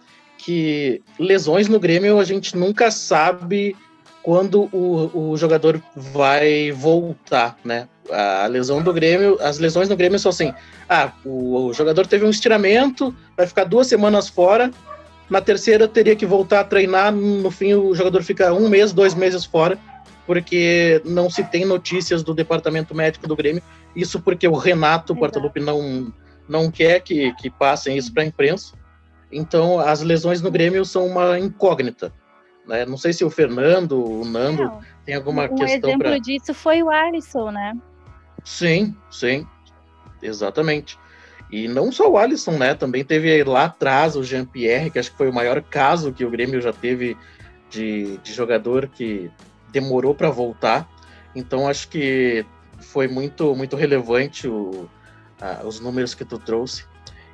[0.43, 3.75] que lesões no Grêmio a gente nunca sabe
[4.21, 7.87] quando o, o jogador vai voltar, né?
[8.11, 10.53] A lesão do Grêmio, as lesões no Grêmio são assim:
[10.89, 14.69] ah, o, o jogador teve um estiramento, vai ficar duas semanas fora,
[15.29, 19.13] na terceira teria que voltar a treinar, no fim o jogador fica um mês, dois
[19.13, 19.79] meses fora,
[20.27, 23.63] porque não se tem notícias do departamento médico do Grêmio.
[23.95, 26.13] Isso porque o Renato Portaluppi não,
[26.49, 28.82] não quer que, que passem isso para a imprensa.
[29.33, 32.13] Então, as lesões no Grêmio são uma incógnita.
[32.67, 32.85] Né?
[32.85, 34.81] Não sei se o Fernando, o Nando, Não.
[35.05, 35.89] tem alguma um questão.
[35.89, 37.73] Um exemplo disso foi o Alisson, né?
[38.43, 39.47] Sim, sim,
[40.21, 40.97] exatamente.
[41.51, 42.73] E não só o Alisson, né?
[42.73, 46.29] Também teve lá atrás o Jean-Pierre, que acho que foi o maior caso que o
[46.29, 47.17] Grêmio já teve
[47.69, 49.29] de, de jogador que
[49.71, 50.89] demorou para voltar.
[51.35, 52.45] Então acho que
[52.79, 54.89] foi muito, muito relevante o,
[55.39, 56.85] a, os números que tu trouxe.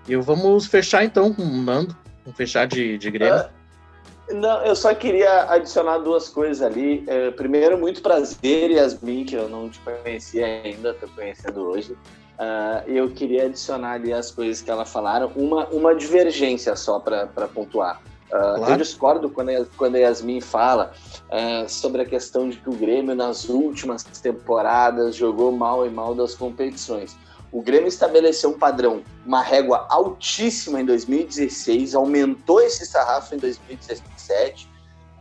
[0.10, 1.96] E vamos fechar então com o Nando,
[2.26, 3.42] vamos fechar de, de Grêmio.
[3.42, 7.04] Uh, não, eu só queria adicionar duas coisas ali.
[7.08, 11.94] É, primeiro, muito prazer, Yasmin, que eu não te conhecia ainda, estou conhecendo hoje.
[11.94, 17.28] Uh, eu queria adicionar ali as coisas que ela falaram, uma, uma divergência só para
[17.54, 18.02] pontuar.
[18.28, 18.72] Uh, claro.
[18.72, 20.92] Eu discordo quando a, quando a Yasmin fala
[21.26, 26.16] uh, sobre a questão de que o Grêmio, nas últimas temporadas, jogou mal e mal
[26.16, 27.18] das competições.
[27.52, 34.70] O Grêmio estabeleceu um padrão, uma régua altíssima em 2016, aumentou esse sarrafo em 2017,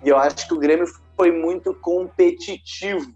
[0.04, 0.86] e eu acho que o Grêmio
[1.16, 3.10] foi muito competitivo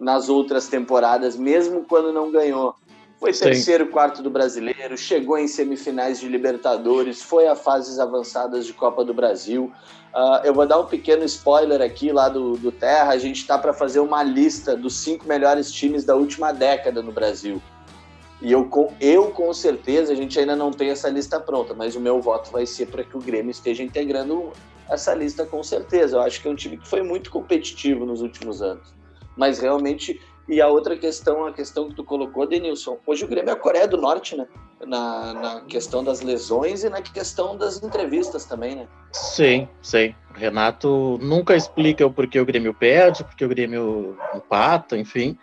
[0.00, 2.74] nas outras temporadas, mesmo quando não ganhou.
[3.18, 3.90] Foi terceiro, Sim.
[3.90, 9.14] quarto do brasileiro, chegou em semifinais de Libertadores, foi a fases avançadas de Copa do
[9.14, 9.72] Brasil.
[10.14, 13.12] Uh, eu vou dar um pequeno spoiler aqui lá do, do Terra.
[13.12, 17.10] A gente está para fazer uma lista dos cinco melhores times da última década no
[17.10, 17.60] Brasil.
[18.40, 18.68] E eu,
[19.00, 22.50] eu, com certeza, a gente ainda não tem essa lista pronta, mas o meu voto
[22.50, 24.52] vai ser para que o Grêmio esteja integrando
[24.88, 26.16] essa lista com certeza.
[26.16, 28.94] Eu acho que é um time que foi muito competitivo nos últimos anos.
[29.36, 33.50] Mas realmente e a outra questão, a questão que tu colocou, Denilson, hoje o Grêmio
[33.50, 34.46] é a Coreia do Norte, né?
[34.86, 38.86] Na, na questão das lesões e na questão das entrevistas também, né?
[39.10, 40.14] Sim, sim.
[40.34, 45.36] Renato nunca explica o porquê o Grêmio perde, porque o Grêmio empata, enfim.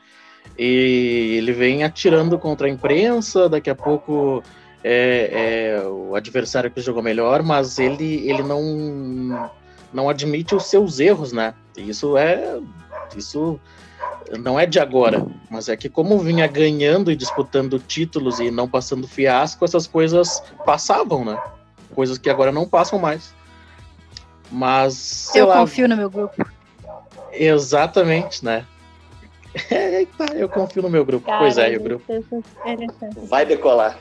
[0.58, 4.44] E ele vem atirando contra a imprensa, daqui a pouco
[4.84, 9.50] é, é o adversário que jogou melhor, mas ele, ele não,
[9.92, 11.54] não admite os seus erros, né?
[11.78, 12.60] Isso é.
[13.16, 13.60] Isso
[14.40, 18.68] não é de agora, mas é que como vinha ganhando e disputando títulos e não
[18.68, 21.38] passando fiasco, essas coisas passavam, né?
[21.94, 23.34] Coisas que agora não passam mais.
[24.52, 25.34] Mas.
[25.36, 26.46] Eu lá, confio no meu grupo.
[27.32, 28.66] Exatamente, né?
[29.70, 31.26] Eita, eu confio no meu grupo.
[31.26, 32.06] Cara, pois é, o grupo.
[33.28, 33.98] Vai decolar.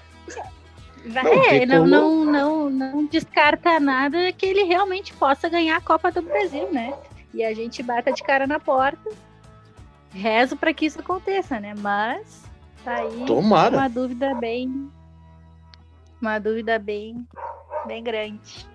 [1.06, 6.22] Vai, não, não, não, não descarta nada que ele realmente possa ganhar a Copa do
[6.22, 6.94] Brasil, né?
[7.34, 9.10] E a gente bata de cara na porta
[10.12, 11.74] rezo para que isso aconteça, né?
[11.76, 12.44] Mas
[12.84, 13.76] tá aí Tomara.
[13.76, 14.90] uma dúvida bem
[16.20, 17.26] uma dúvida bem
[17.86, 18.66] bem grande.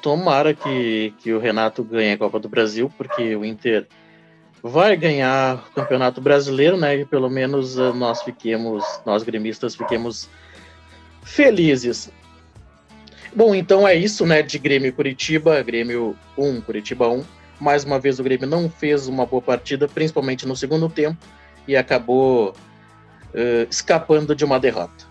[0.00, 3.88] Tomara que, que o Renato ganhe a Copa do Brasil, porque o Inter
[4.62, 6.96] vai ganhar o Campeonato Brasileiro, né?
[6.96, 10.28] E pelo menos eh, nós fiquemos, nós gremistas fiquemos
[11.22, 12.10] felizes.
[13.34, 14.42] Bom, então é isso, né?
[14.42, 17.24] De Grêmio Curitiba, Grêmio 1, Curitiba 1.
[17.60, 21.18] Mais uma vez o Grêmio não fez uma boa partida, principalmente no segundo tempo,
[21.66, 25.06] e acabou uh, escapando de uma derrota.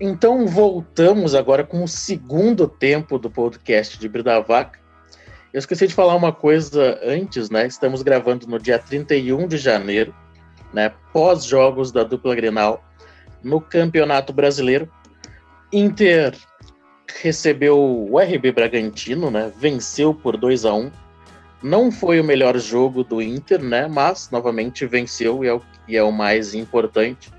[0.00, 4.78] Então voltamos agora com o segundo tempo do podcast de Brida Vaca.
[5.56, 7.66] Eu esqueci de falar uma coisa antes, né?
[7.66, 10.14] Estamos gravando no dia 31 de janeiro,
[10.70, 10.92] né?
[11.14, 12.84] Pós-jogos da dupla Grenal
[13.42, 14.86] no Campeonato Brasileiro.
[15.72, 16.36] Inter
[17.22, 19.50] recebeu o RB Bragantino, né?
[19.56, 20.90] Venceu por 2 a 1
[21.62, 23.88] Não foi o melhor jogo do Inter, né?
[23.88, 27.32] Mas novamente venceu e é o, e é o mais importante.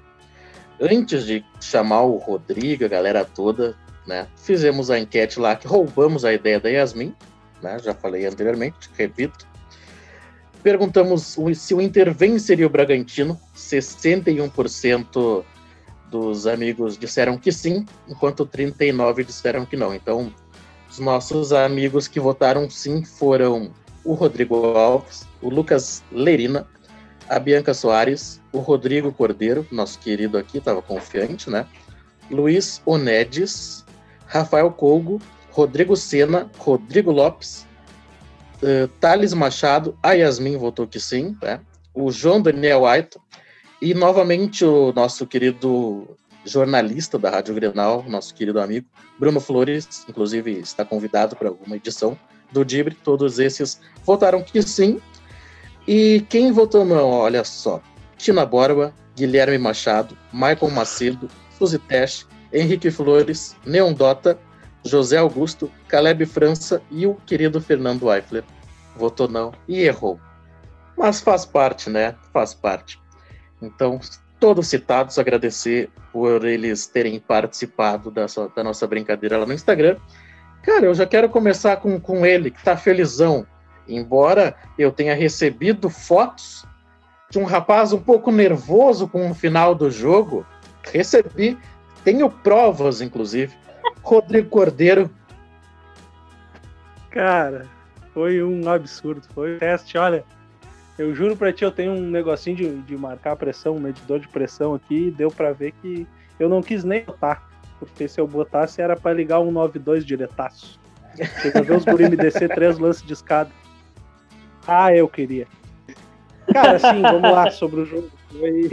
[0.82, 3.76] Antes de chamar o Rodrigo, a galera toda,
[4.08, 4.28] né?
[4.38, 7.14] Fizemos a enquete lá que roubamos a ideia da Yasmin,
[7.62, 7.78] né?
[7.80, 9.48] Já falei anteriormente, repito.
[10.64, 15.44] Perguntamos se o Inter venceria o Bragantino, 61%
[16.10, 19.94] dos amigos disseram que sim, enquanto 39 disseram que não.
[19.94, 20.34] Então,
[20.90, 23.72] os nossos amigos que votaram sim foram
[24.04, 26.66] o Rodrigo Alves, o Lucas Lerina,
[27.30, 31.66] a Bianca Soares, o Rodrigo Cordeiro, nosso querido aqui, estava confiante, né?
[32.32, 33.86] Luiz Onedes,
[34.26, 35.22] Rafael Colgo,
[35.58, 37.66] Rodrigo Sena, Rodrigo Lopes,
[38.62, 41.60] uh, Thales Machado, a Yasmin votou que sim, né?
[41.96, 43.18] o João Daniel White,
[43.82, 46.16] e novamente o nosso querido
[46.46, 48.86] jornalista da Rádio Grenal, nosso querido amigo
[49.18, 52.16] Bruno Flores, inclusive está convidado para alguma edição
[52.52, 52.96] do Dibre.
[53.04, 55.02] Todos esses votaram que sim.
[55.88, 57.82] E quem votou não, olha só:
[58.16, 64.40] Tina Borba, Guilherme Machado, Michael Macedo, Suzy Tesh, Henrique Flores, Neon Dota,
[64.84, 68.44] José Augusto, Caleb França e o querido Fernando Eifler.
[68.96, 70.20] Votou não e errou.
[70.98, 72.16] Mas faz parte, né?
[72.34, 73.00] Faz parte.
[73.62, 74.00] Então,
[74.40, 79.98] todos citados, agradecer por eles terem participado da, sua, da nossa brincadeira lá no Instagram.
[80.64, 83.46] Cara, eu já quero começar com, com ele, que tá felizão.
[83.88, 86.66] Embora eu tenha recebido fotos
[87.30, 90.46] de um rapaz um pouco nervoso com o final do jogo,
[90.92, 91.58] recebi,
[92.04, 93.54] tenho provas, inclusive.
[94.08, 95.12] Rodrigo Cordeiro.
[97.10, 97.66] Cara,
[98.14, 99.28] foi um absurdo.
[99.34, 100.24] Foi um teste, olha.
[100.98, 104.28] Eu juro pra ti, eu tenho um negocinho de, de marcar pressão, um medidor de
[104.30, 106.08] pressão aqui, e deu pra ver que
[106.40, 107.48] eu não quis nem botar.
[107.80, 110.80] Porque se eu botasse era pra ligar um 92 diretaço.
[111.54, 113.52] A ver os guri me descer três lances de escada.
[114.66, 115.48] Ah, eu queria.
[116.52, 118.10] Cara, assim, vamos lá sobre o jogo.
[118.32, 118.70] Foi,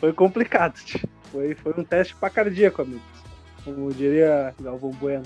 [0.00, 0.74] foi complicado.
[1.30, 3.21] Foi, foi um teste pra cardíaco, amigos.
[3.64, 5.24] Como diria Galvão Bueno.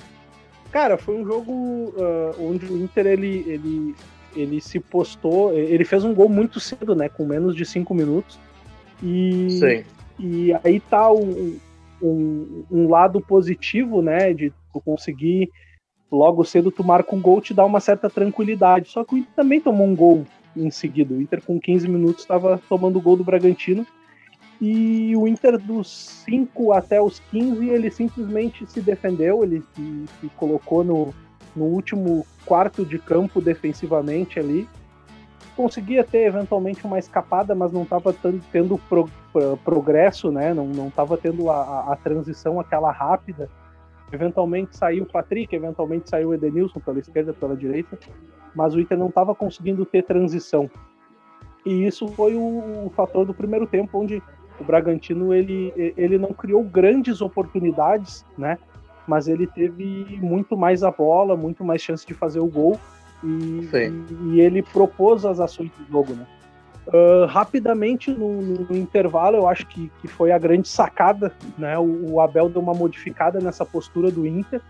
[0.71, 3.95] Cara, foi um jogo uh, onde o Inter ele, ele
[4.37, 8.39] ele se postou, ele fez um gol muito cedo, né, com menos de cinco minutos.
[9.03, 9.85] E, Sim.
[10.19, 11.59] e aí tá um,
[12.03, 15.51] um, um, lado positivo, né, de tu conseguir
[16.11, 18.91] logo cedo tu marca um gol, te dá uma certa tranquilidade.
[18.91, 21.15] Só que o Inter também tomou um gol em seguida.
[21.15, 23.87] O Inter com 15 minutos estava tomando o gol do Bragantino.
[24.61, 30.29] E o Inter dos 5 até os 15, ele simplesmente se defendeu, ele se, se
[30.37, 31.15] colocou no,
[31.55, 34.67] no último quarto de campo defensivamente ali.
[35.55, 38.15] Conseguia ter eventualmente uma escapada, mas não estava
[38.53, 40.55] tendo pro, pro, progresso, né?
[40.55, 43.51] Não estava tendo a, a, a, transição aquela rápida.
[44.13, 47.99] Eventualmente saiu o Patrick, eventualmente saiu o Edenilson pela esquerda, pela direita,
[48.55, 50.71] mas o Inter não estava conseguindo ter transição.
[51.65, 54.23] E isso foi o, o fator do primeiro tempo, onde
[54.61, 58.59] o Bragantino ele, ele não criou grandes oportunidades, né?
[59.07, 62.79] Mas ele teve muito mais a bola, muito mais chance de fazer o gol
[63.23, 63.69] e,
[64.33, 66.27] e, ele propôs as ações do jogo, né?
[66.87, 71.77] Uh, rapidamente no, no, intervalo, eu acho que, que foi a grande sacada, né?
[71.79, 74.61] O, o Abel deu uma modificada nessa postura do Inter.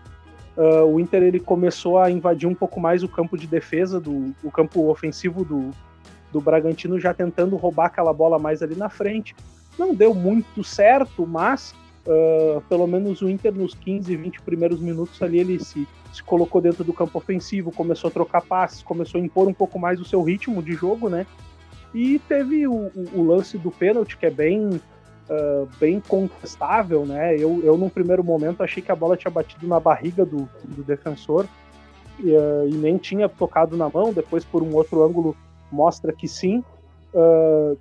[0.55, 4.33] Uh, o Inter ele começou a invadir um pouco mais o campo de defesa, do,
[4.43, 5.69] o campo ofensivo do,
[6.31, 9.35] do Bragantino, já tentando roubar aquela bola mais ali na frente.
[9.77, 11.73] Não deu muito certo, mas
[12.05, 16.61] uh, pelo menos o Inter nos 15, 20 primeiros minutos ali ele se, se colocou
[16.61, 20.05] dentro do campo ofensivo, começou a trocar passes, começou a impor um pouco mais o
[20.05, 21.27] seu ritmo de jogo, né?
[21.93, 27.35] E teve o, o, o lance do pênalti, que é bem, uh, bem contestável, né?
[27.35, 30.83] Eu, eu, num primeiro momento, achei que a bola tinha batido na barriga do, do
[30.83, 31.45] defensor
[32.19, 34.11] e, uh, e, nem tinha tocado na mão.
[34.11, 35.35] Depois, por um outro ângulo,
[35.71, 36.63] mostra que sim.
[37.13, 37.77] Uh,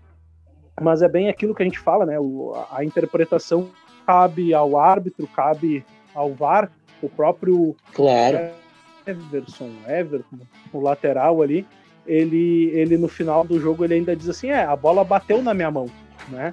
[0.81, 2.19] mas é bem aquilo que a gente fala, né?
[2.19, 3.71] O, a interpretação
[4.07, 5.85] cabe ao árbitro, cabe
[6.15, 6.71] ao VAR,
[7.03, 8.51] o próprio claro.
[9.07, 10.39] Everson, Everton,
[10.73, 11.67] o lateral ali,
[12.07, 15.55] ele, ele no final do jogo ele ainda diz assim, é, a bola bateu na
[15.55, 15.87] minha mão,
[16.29, 16.53] né?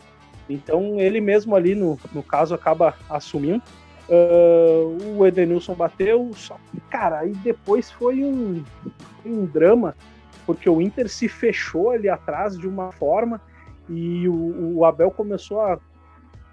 [0.50, 3.64] Então ele mesmo ali no, no caso acaba assumindo.
[4.10, 6.60] Uh, o Edenilson bateu, só
[6.90, 8.62] cara, aí depois foi um,
[9.26, 9.96] um drama,
[10.46, 13.40] porque o Inter se fechou ali atrás de uma forma
[13.90, 15.80] e o, o Abel começou a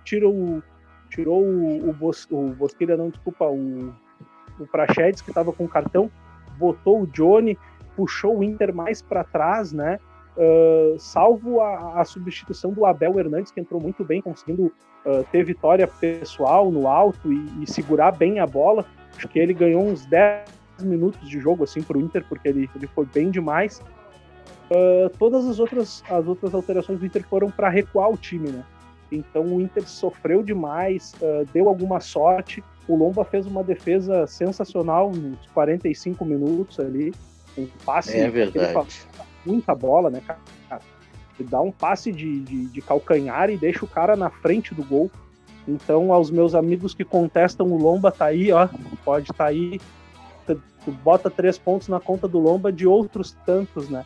[0.05, 0.63] tirou
[1.11, 3.93] tirou o, o, Bos, o Bosquilha, não, desculpa, o,
[4.59, 6.11] o Prachedes, que estava com cartão,
[6.57, 7.59] botou o Johnny,
[7.97, 9.99] puxou o Inter mais para trás, né?
[10.37, 15.45] Uh, salvo a, a, substituição do Abel Hernandes, que entrou muito bem, conseguindo uh, ter
[15.45, 18.87] vitória pessoal no alto e, e, segurar bem a bola.
[19.17, 20.47] Acho que ele ganhou uns 10
[20.83, 23.83] minutos de jogo assim para o Inter, porque ele, ele foi bem demais.
[24.71, 28.65] Uh, todas as outras, as outras alterações do Inter foram para recuar o time, né?
[29.11, 32.63] Então o Inter sofreu demais, uh, deu alguma sorte.
[32.87, 37.13] O Lomba fez uma defesa sensacional nos 45 minutos ali.
[37.59, 38.17] Um passe.
[38.17, 39.07] É verdade.
[39.45, 40.39] Muita bola, né, cara?
[41.39, 44.85] Ele dá um passe de, de, de calcanhar e deixa o cara na frente do
[44.85, 45.11] gol.
[45.67, 48.69] Então, aos meus amigos que contestam o Lomba, tá aí, ó.
[49.05, 49.81] Pode estar tá aí.
[50.47, 54.05] Tu bota três pontos na conta do Lomba de outros tantos, né?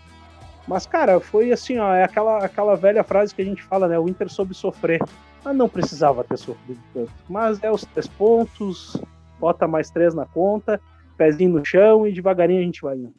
[0.66, 3.98] Mas, cara, foi assim, ó, é aquela, aquela velha frase que a gente fala, né?
[3.98, 5.00] O Inter soube sofrer.
[5.44, 7.12] Mas não precisava ter sofrido tanto.
[7.28, 8.96] Mas é os três pontos,
[9.38, 10.80] bota mais três na conta,
[11.18, 13.14] pezinho no chão e devagarinho a gente vai indo.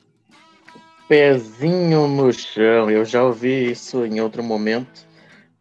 [1.08, 5.06] Pezinho no chão, eu já ouvi isso em outro momento.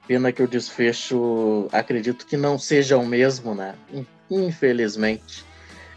[0.08, 3.74] Pena que o desfecho, acredito que não seja o mesmo, né?
[4.30, 5.44] Infelizmente.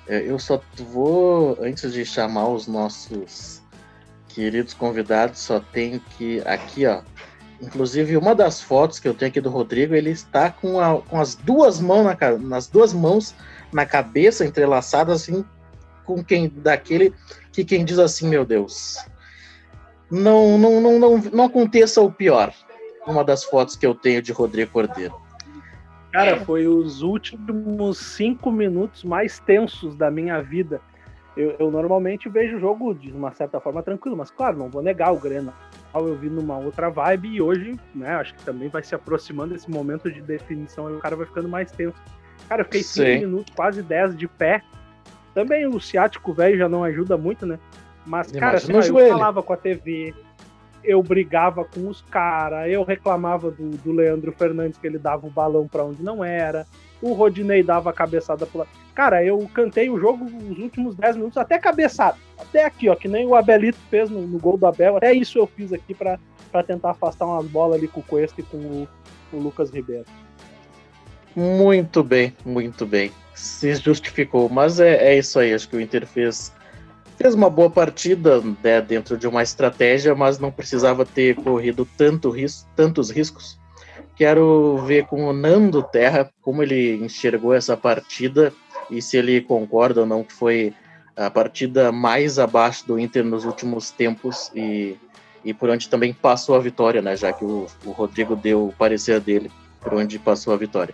[0.06, 3.62] É, eu só vou, antes de chamar os nossos
[4.38, 7.02] queridos convidados, só tem que aqui, ó.
[7.60, 11.19] Inclusive, uma das fotos que eu tenho aqui do Rodrigo, ele está com, a, com
[11.19, 13.34] as duas mãos na, nas duas mãos
[13.73, 15.43] na cabeça entrelaçadas, assim,
[16.06, 17.15] com quem daquele
[17.52, 19.04] que quem diz assim, meu Deus,
[20.12, 22.54] não, não, não, não, não aconteça o pior.
[23.08, 25.19] Uma das fotos que eu tenho de Rodrigo Cordeiro.
[26.12, 30.80] Cara, foi os últimos cinco minutos mais tensos da minha vida
[31.38, 34.82] eu, eu, normalmente vejo o jogo de uma certa forma tranquilo, mas claro, não vou
[34.82, 35.54] negar o Grêmio.
[35.93, 39.69] Eu vi numa outra vibe e hoje, né, acho que também vai se aproximando esse
[39.69, 41.95] momento de definição e o cara vai ficando mais tenso.
[42.50, 44.62] Cara, eu fiquei 5 minutos, quase 10 de pé.
[45.33, 47.60] Também o ciático velho já não ajuda muito, né?
[48.06, 50.13] Mas, cara, assim, eu falava com a TV,
[50.83, 55.29] eu brigava com os caras, eu reclamava do, do Leandro Fernandes que ele dava o
[55.29, 56.65] balão para onde não era,
[57.02, 58.69] o Rodinei dava a cabeçada lado.
[58.93, 62.17] Cara, eu cantei o jogo os últimos 10 minutos até cabeçada.
[62.37, 64.98] Até aqui, ó, que nem o Abelito fez no, no gol do Abel.
[64.98, 66.17] Até isso eu fiz aqui para
[66.65, 68.87] tentar afastar umas bolas ali com o Cuesta e com o,
[69.31, 70.06] o Lucas Ribeiro.
[71.35, 73.12] Muito bem, muito bem.
[73.35, 75.54] Se justificou, mas é, é isso aí.
[75.54, 76.52] Acho que o Inter fez,
[77.17, 82.31] fez uma boa partida né, dentro de uma estratégia, mas não precisava ter corrido tanto
[82.31, 83.60] ris tantos riscos.
[84.17, 88.51] Quero ver com o Nando Terra como ele enxergou essa partida
[88.89, 90.73] e se ele concorda ou não que foi
[91.15, 94.95] a partida mais abaixo do Inter nos últimos tempos e,
[95.43, 97.15] e por onde também passou a vitória, né?
[97.15, 99.51] Já que o, o Rodrigo deu o parecer dele.
[99.81, 100.93] por onde passou a vitória.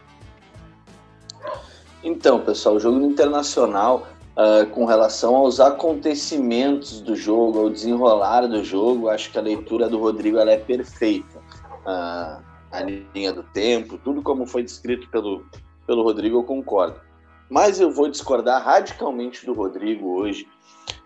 [2.03, 4.07] Então, pessoal, o jogo internacional,
[4.37, 9.87] uh, com relação aos acontecimentos do jogo, ao desenrolar do jogo, acho que a leitura
[9.87, 11.39] do Rodrigo é perfeita.
[11.85, 15.45] Uh, a linha do tempo, tudo como foi descrito pelo,
[15.85, 16.99] pelo Rodrigo, eu concordo.
[17.47, 20.47] Mas eu vou discordar radicalmente do Rodrigo hoje.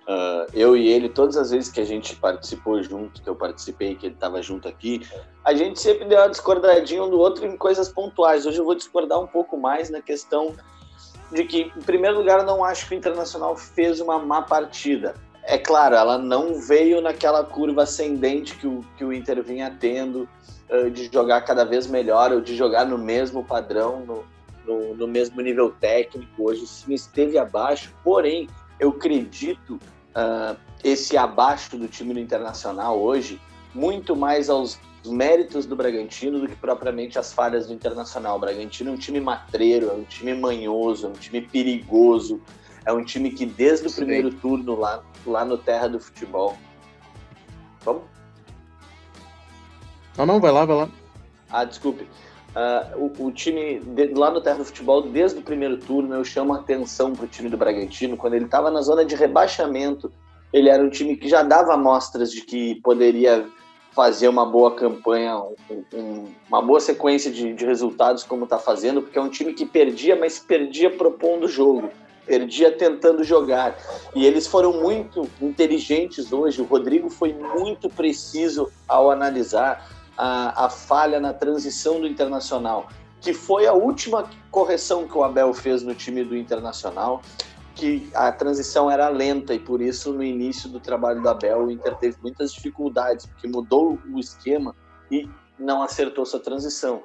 [0.08, 3.96] Uh, eu e ele, todas as vezes que a gente participou junto, que eu participei,
[3.96, 5.06] que ele estava junto aqui,
[5.44, 8.46] a gente sempre deu uma discordadinha um do outro em coisas pontuais.
[8.46, 10.56] Hoje eu vou discordar um pouco mais na questão
[11.34, 15.16] de que, em primeiro lugar, eu não acho que o Internacional fez uma má partida.
[15.44, 20.28] É claro, ela não veio naquela curva ascendente que o, que o Inter vinha tendo,
[20.92, 24.24] de jogar cada vez melhor, ou de jogar no mesmo padrão, no,
[24.66, 26.44] no, no mesmo nível técnico.
[26.44, 28.50] Hoje o time esteve abaixo, porém,
[28.80, 33.40] eu acredito uh, esse abaixo do time do Internacional hoje
[33.74, 38.36] muito mais aos méritos do Bragantino do que propriamente as falhas do Internacional.
[38.36, 42.42] O Bragantino é um time matreiro, é um time manhoso, é um time perigoso,
[42.86, 46.58] é um time que desde o primeiro turno lá, lá no Terra do Futebol.
[47.82, 48.17] Vamos?
[50.18, 50.90] Não, não, vai lá, vai lá.
[51.50, 52.08] Ah, desculpe.
[52.56, 56.24] Uh, o, o, time de, lá no Terra do Futebol, desde o primeiro turno, eu
[56.24, 58.18] chamo a atenção para o time do Bragantino.
[58.18, 60.12] Quando ele estava na zona de rebaixamento,
[60.52, 63.46] ele era um time que já dava amostras de que poderia
[63.92, 69.02] fazer uma boa campanha, um, um, uma boa sequência de, de resultados, como está fazendo,
[69.02, 71.90] porque é um time que perdia, mas perdia propondo jogo,
[72.26, 73.78] perdia tentando jogar.
[74.16, 76.62] E eles foram muito inteligentes hoje.
[76.62, 82.88] O Rodrigo foi muito preciso ao analisar a, a falha na transição do Internacional,
[83.22, 87.22] que foi a última correção que o Abel fez no time do Internacional,
[87.76, 91.72] que a transição era lenta e por isso no início do trabalho do Abel o
[91.72, 94.76] Inter teve muitas dificuldades, porque mudou o esquema
[95.12, 97.04] e não acertou sua transição.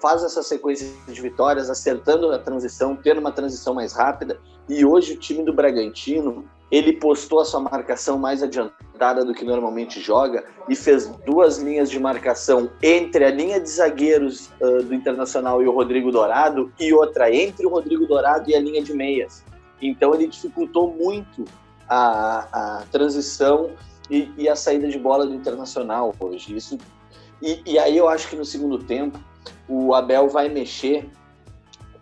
[0.00, 5.12] Faz essa sequência de vitórias, acertando a transição, tendo uma transição mais rápida, e hoje
[5.12, 10.44] o time do Bragantino ele postou a sua marcação mais adiantada do que normalmente joga
[10.68, 15.66] e fez duas linhas de marcação entre a linha de zagueiros uh, do Internacional e
[15.66, 19.42] o Rodrigo Dourado e outra entre o Rodrigo Dourado e a linha de meias.
[19.80, 21.46] Então ele dificultou muito
[21.88, 23.70] a, a transição
[24.10, 26.54] e, e, a saída de bola do Internacional hoje.
[26.54, 26.76] Isso,
[27.40, 29.18] e, e aí eu acho que no segundo tempo
[29.66, 31.08] o Abel vai mexer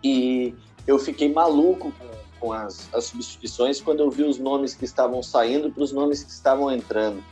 [0.03, 0.53] e
[0.85, 2.08] eu fiquei maluco com
[2.39, 6.23] com as, as substituições quando eu vi os nomes que estavam saindo para os nomes
[6.23, 7.23] que estavam entrando.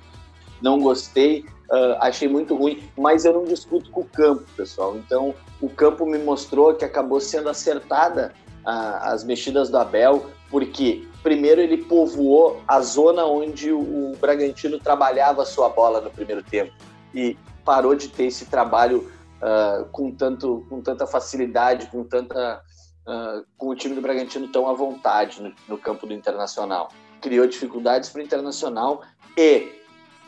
[0.61, 4.97] Não gostei, uh, achei muito ruim, mas eu não discuto com o campo, pessoal.
[4.97, 11.05] Então, o campo me mostrou que acabou sendo acertada uh, as mexidas do Abel, porque
[11.21, 16.71] primeiro ele povoou a zona onde o Bragantino trabalhava a sua bola no primeiro tempo
[17.13, 22.61] e parou de ter esse trabalho uh, com, tanto, com tanta facilidade, com tanta
[23.07, 26.89] uh, com o time do Bragantino tão à vontade no, no campo do Internacional.
[27.21, 29.01] Criou dificuldades para o Internacional
[29.37, 29.71] e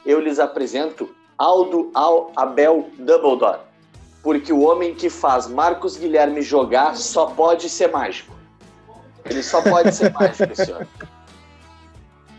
[0.05, 3.59] eu lhes apresento Aldo Al Abel Dumbledore,
[4.23, 8.35] porque o homem que faz Marcos Guilherme jogar só pode ser mágico.
[9.25, 10.87] Ele só pode ser mágico ano.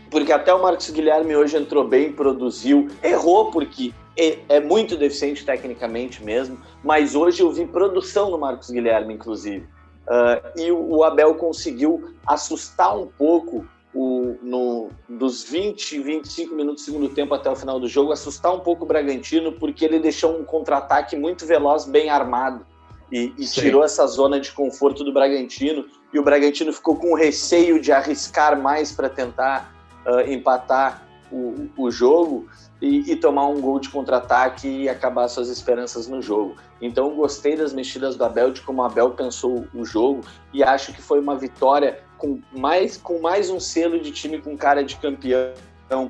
[0.09, 5.45] Porque até o Marcos Guilherme hoje entrou bem, produziu, errou porque é, é muito deficiente
[5.45, 9.65] tecnicamente mesmo, mas hoje eu vi produção no Marcos Guilherme, inclusive.
[10.07, 16.85] Uh, e o Abel conseguiu assustar um pouco o, no, dos 20, 25 minutos do
[16.85, 20.39] segundo tempo até o final do jogo, assustar um pouco o Bragantino, porque ele deixou
[20.39, 22.65] um contra-ataque muito veloz, bem armado,
[23.11, 25.85] e, e tirou essa zona de conforto do Bragantino.
[26.13, 29.73] E o Bragantino ficou com receio de arriscar mais para tentar
[30.05, 32.47] uh, empatar o, o jogo
[32.81, 36.55] e, e tomar um gol de contra-ataque e acabar suas esperanças no jogo.
[36.81, 40.21] Então gostei das mexidas do Abel, de como o Abel pensou o jogo
[40.53, 44.57] e acho que foi uma vitória com mais, com mais um selo de time com
[44.57, 45.53] cara de campeão,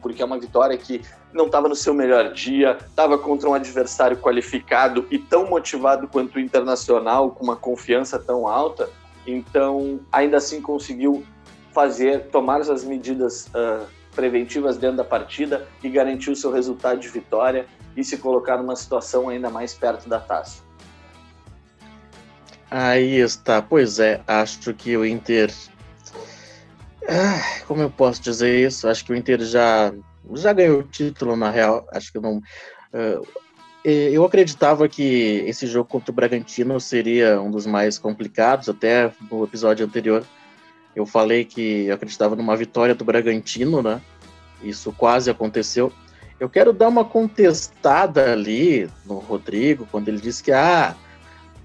[0.02, 1.02] porque é uma vitória que
[1.34, 6.36] não estava no seu melhor dia, estava contra um adversário qualificado e tão motivado quanto
[6.36, 8.90] o Internacional, com uma confiança tão alta,
[9.26, 11.26] então ainda assim conseguiu
[11.72, 13.86] fazer, tomar as medidas uh,
[14.16, 18.76] preventivas dentro da partida e garantir o seu resultado de vitória e se colocar numa
[18.76, 20.64] situação ainda mais perto da taça.
[22.70, 25.54] Aí está, pois é, acho que o Inter.
[27.10, 28.88] Ah, como eu posso dizer isso?
[28.88, 29.94] Acho que o Inter já,
[30.36, 31.86] já ganhou o título, na real.
[31.92, 32.38] Acho que não.
[32.38, 33.28] Uh,
[33.84, 39.44] eu acreditava que esse jogo contra o Bragantino seria um dos mais complicados, até no
[39.44, 40.24] episódio anterior
[40.96, 44.02] eu falei que acreditava numa vitória do Bragantino, né?
[44.64, 45.92] Isso quase aconteceu.
[46.40, 50.96] Eu quero dar uma contestada ali no Rodrigo, quando ele disse que ah,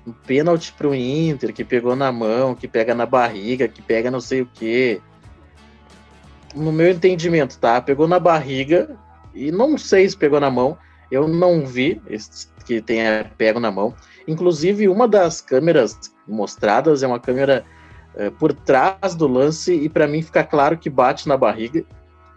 [0.07, 4.20] um pênalti pro Inter, que pegou na mão, que pega na barriga, que pega não
[4.20, 5.01] sei o quê.
[6.55, 7.81] No meu entendimento, tá?
[7.81, 8.97] Pegou na barriga
[9.35, 10.79] e não sei se pegou na mão.
[11.11, 12.01] Eu não vi
[12.64, 13.95] que tenha pego na mão.
[14.27, 17.64] Inclusive, uma das câmeras mostradas é uma câmera
[18.16, 21.84] é, por trás do lance e para mim fica claro que bate na barriga,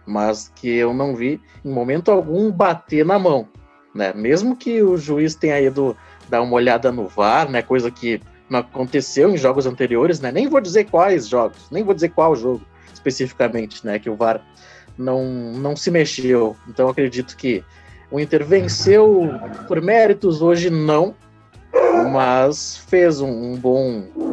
[0.06, 3.48] mas que eu não vi em momento algum bater na mão,
[3.94, 4.12] né?
[4.12, 5.96] Mesmo que o juiz tenha ido
[6.28, 7.62] dar uma olhada no VAR, né?
[7.62, 10.30] Coisa que não aconteceu em jogos anteriores, né?
[10.30, 12.62] Nem vou dizer quais jogos, nem vou dizer qual jogo
[12.92, 13.98] especificamente, né?
[13.98, 14.44] Que o VAR
[14.98, 16.56] não, não se mexeu.
[16.68, 17.64] Então acredito que
[18.10, 19.30] o Inter venceu
[19.66, 21.14] por méritos, hoje não,
[22.12, 24.29] mas fez um, um bom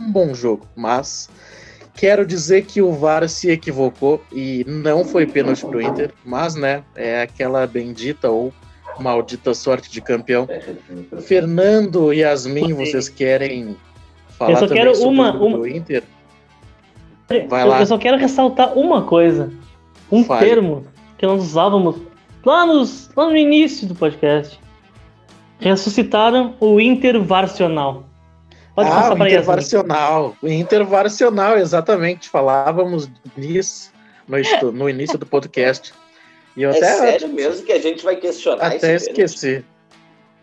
[0.00, 0.66] um bom jogo.
[0.76, 1.28] Mas
[1.94, 6.84] quero dizer que o VAR se equivocou e não foi pênalti pro Inter, mas né,
[6.94, 8.52] é aquela bendita ou
[9.00, 10.48] maldita sorte de campeão.
[11.22, 13.76] Fernando e Yasmin, vocês querem
[14.30, 15.68] falar eu só também quero sobre uma, o uma...
[15.68, 16.02] Inter?
[17.48, 17.80] Vai eu, lá.
[17.80, 19.52] eu só quero ressaltar uma coisa.
[20.10, 20.46] Um Fale.
[20.46, 20.84] termo
[21.18, 21.96] que nós usávamos
[22.44, 24.58] lá, nos, lá no início do podcast.
[25.60, 28.07] Ressuscitaram o intervarcional.
[28.78, 30.36] Pode ah, o intervarcional.
[30.40, 32.28] O intervarcional, exatamente.
[32.28, 33.90] Falávamos nisso
[34.28, 35.92] no, no início do podcast.
[36.56, 39.64] E eu é até, sério mesmo que a gente vai questionar Até esqueci.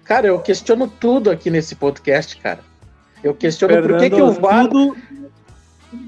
[0.03, 2.59] Cara, eu questiono tudo aqui nesse podcast, cara.
[3.23, 4.67] Eu questiono Fernando, por que, que o VAR...
[4.67, 4.97] Tudo,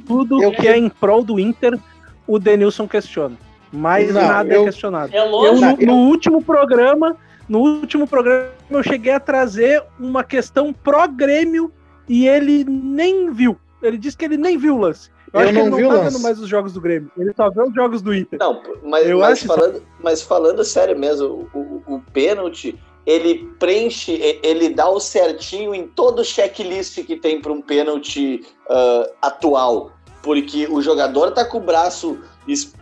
[0.06, 1.80] tudo eu que é em prol do Inter,
[2.28, 3.38] o Denilson questiona.
[3.72, 5.16] Mais não, nada é eu, é questionado.
[5.16, 5.82] É lógico.
[5.82, 7.16] Eu, no, no último programa,
[7.48, 11.72] no último programa, eu cheguei a trazer uma questão pró-grêmio
[12.08, 13.58] e ele nem viu.
[13.82, 15.10] Ele disse que ele nem viu o lance.
[15.34, 17.12] Eu, eu acho que ele não tá vendo mais os jogos do Grêmio.
[17.18, 18.40] Ele só vê os jogos do Inter.
[18.40, 24.70] Não, mas, mas falando, mas falando sério mesmo, o, o, o pênalti, ele preenche, ele
[24.70, 29.92] dá o certinho em todo o checklist que tem para um pênalti uh, atual.
[30.24, 32.20] Porque o jogador tá com o braço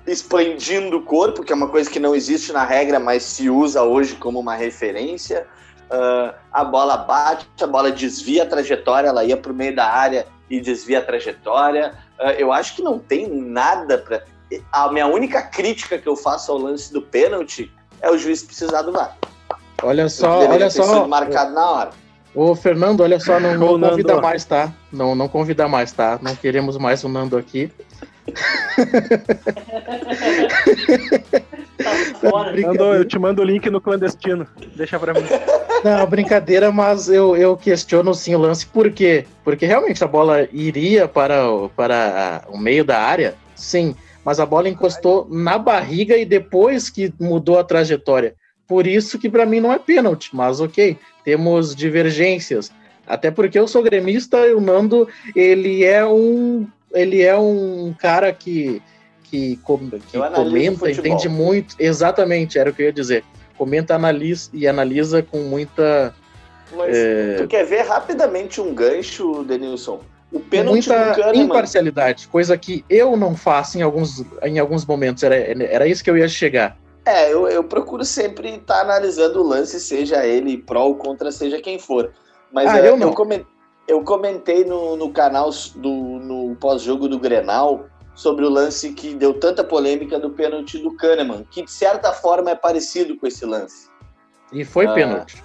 [0.07, 3.83] expandindo o corpo, que é uma coisa que não existe na regra, mas se usa
[3.83, 5.47] hoje como uma referência.
[5.91, 9.85] Uh, a bola bate, a bola desvia a trajetória, ela ia para o meio da
[9.85, 11.93] área e desvia a trajetória.
[12.19, 14.23] Uh, eu acho que não tem nada para.
[14.71, 17.71] A minha única crítica que eu faço ao lance do pênalti
[18.01, 19.17] é o juiz precisar do VAR.
[19.83, 21.07] Olha só, olha só.
[21.07, 21.89] marcado na hora.
[22.33, 24.71] Ô, Fernando, olha só, não, não convida mais, tá?
[24.91, 26.19] Não, não convida mais, tá?
[26.21, 27.71] Não queremos mais o Nando aqui.
[32.23, 34.47] Nando, eu te mando o link no clandestino.
[34.75, 35.21] Deixa pra mim.
[35.83, 38.65] Não, brincadeira, mas eu, eu questiono sim o lance.
[38.65, 39.25] Por quê?
[39.43, 43.95] Porque realmente a bola iria para, o, para o meio da área, sim.
[44.23, 48.35] Mas a bola encostou na barriga e depois que mudou a trajetória.
[48.67, 52.71] Por isso que para mim não é pênalti, mas ok, temos divergências.
[53.05, 58.31] Até porque eu sou gremista e o Nando, ele é um ele é um cara
[58.31, 58.81] que
[59.29, 61.75] que, que comenta, entende muito.
[61.79, 63.23] Exatamente, era o que eu ia dizer.
[63.57, 66.13] Comenta analisa, e analisa com muita.
[66.75, 67.35] Mas é...
[67.35, 70.01] tu quer ver rapidamente um gancho, Denilson?
[70.31, 71.45] O pênalti muita do Kahneman.
[71.45, 75.23] imparcialidade, coisa que eu não faço em alguns, em alguns momentos.
[75.23, 76.77] Era, era isso que eu ia chegar.
[77.05, 81.31] É, eu, eu procuro sempre estar tá analisando o lance, seja ele pró ou contra,
[81.31, 82.11] seja quem for.
[82.51, 83.09] Mas ah, é, eu, não.
[83.09, 83.45] eu comentei,
[83.87, 87.85] eu comentei no, no canal do no pós-jogo do Grenal
[88.15, 92.51] sobre o lance que deu tanta polêmica do pênalti do Kahneman, que de certa forma
[92.51, 93.89] é parecido com esse lance.
[94.51, 95.43] E foi ah, pênalti.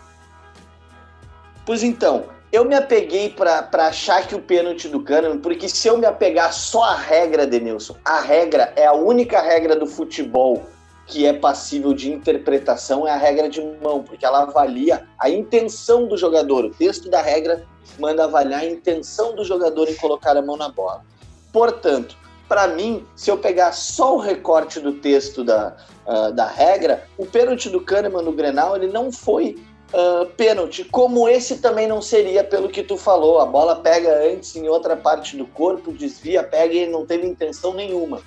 [1.67, 5.99] Pois então, eu me apeguei para achar que o pênalti do Kahneman, porque se eu
[5.99, 10.65] me apegar só à regra, Denilson, a regra é a única regra do futebol
[11.11, 16.07] que é passível de interpretação é a regra de mão, porque ela avalia a intenção
[16.07, 16.65] do jogador.
[16.65, 17.67] O texto da regra
[17.99, 21.05] manda avaliar a intenção do jogador em colocar a mão na bola.
[21.53, 22.17] Portanto,
[22.51, 27.25] para mim, se eu pegar só o recorte do texto da, uh, da regra, o
[27.25, 29.57] pênalti do Kahneman no Grenal ele não foi
[29.95, 33.39] uh, pênalti, como esse também não seria pelo que tu falou.
[33.39, 37.73] A bola pega antes em outra parte do corpo, desvia, pega e não teve intenção
[37.73, 38.21] nenhuma.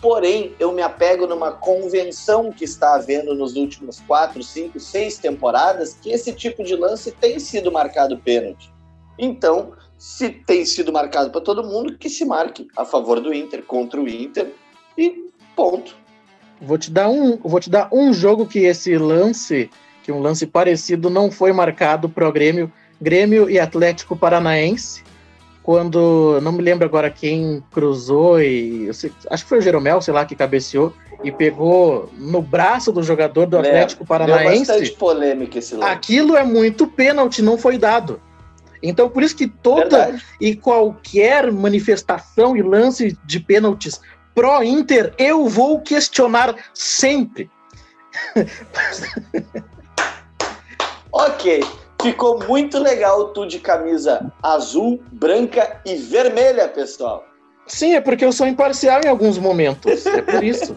[0.00, 5.94] Porém, eu me apego numa convenção que está havendo nos últimos quatro, cinco, seis temporadas
[6.00, 8.72] que esse tipo de lance tem sido marcado pênalti.
[9.18, 13.62] Então, se tem sido marcado para todo mundo, que se marque a favor do Inter,
[13.64, 14.52] contra o Inter
[14.96, 15.96] e ponto.
[16.60, 19.68] Vou te dar um, vou te dar um jogo que esse lance,
[20.02, 25.02] que um lance parecido não foi marcado para o Grêmio, Grêmio e Atlético Paranaense
[25.68, 30.14] quando não me lembro agora quem cruzou e sei, acho que foi o Jeromel, sei
[30.14, 34.64] lá, que cabeceou e pegou no braço do jogador do Atlético Paranaense.
[34.64, 35.92] Deu bastante polêmica esse lance.
[35.92, 38.18] Aquilo é muito pênalti, não foi dado.
[38.82, 40.24] Então, por isso que toda Verdade.
[40.40, 44.00] e qualquer manifestação e lance de pênaltis
[44.34, 47.50] pró-Inter, eu vou questionar sempre.
[51.10, 51.64] Ok,
[52.02, 57.24] ficou muito legal tu de camisa azul, branca e vermelha, pessoal.
[57.66, 60.06] Sim, é porque eu sou imparcial em alguns momentos.
[60.06, 60.76] É por isso.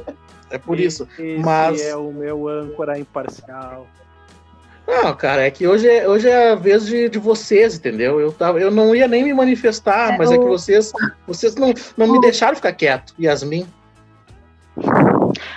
[0.49, 1.07] É por isso.
[1.19, 3.87] Esse Mas- é o meu âncora imparcial.
[4.91, 8.19] Não, cara, é que hoje é, hoje é a vez de, de vocês, entendeu?
[8.19, 10.91] Eu, tava, eu não ia nem me manifestar, É, mas é que o- vocês,
[11.25, 13.13] vocês não, não me deixaram ficar quieto.
[13.17, 13.65] Yasmin.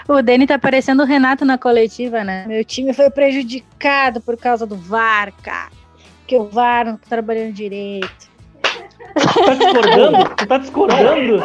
[0.09, 2.45] O Dani tá parecendo o Renato na coletiva, né?
[2.47, 5.71] Meu time foi prejudicado por causa do VAR, cara.
[6.21, 8.33] Porque o VAR não tá trabalhando direito.
[9.15, 10.29] Tu tá discordando?
[10.37, 11.45] Tu tá discordando?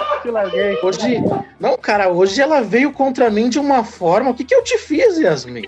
[0.83, 1.17] Hoje.
[1.59, 4.29] Não, cara, hoje ela veio contra mim de uma forma.
[4.31, 5.63] O que, que eu te fiz, Yasmin?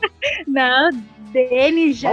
[0.48, 0.90] Não,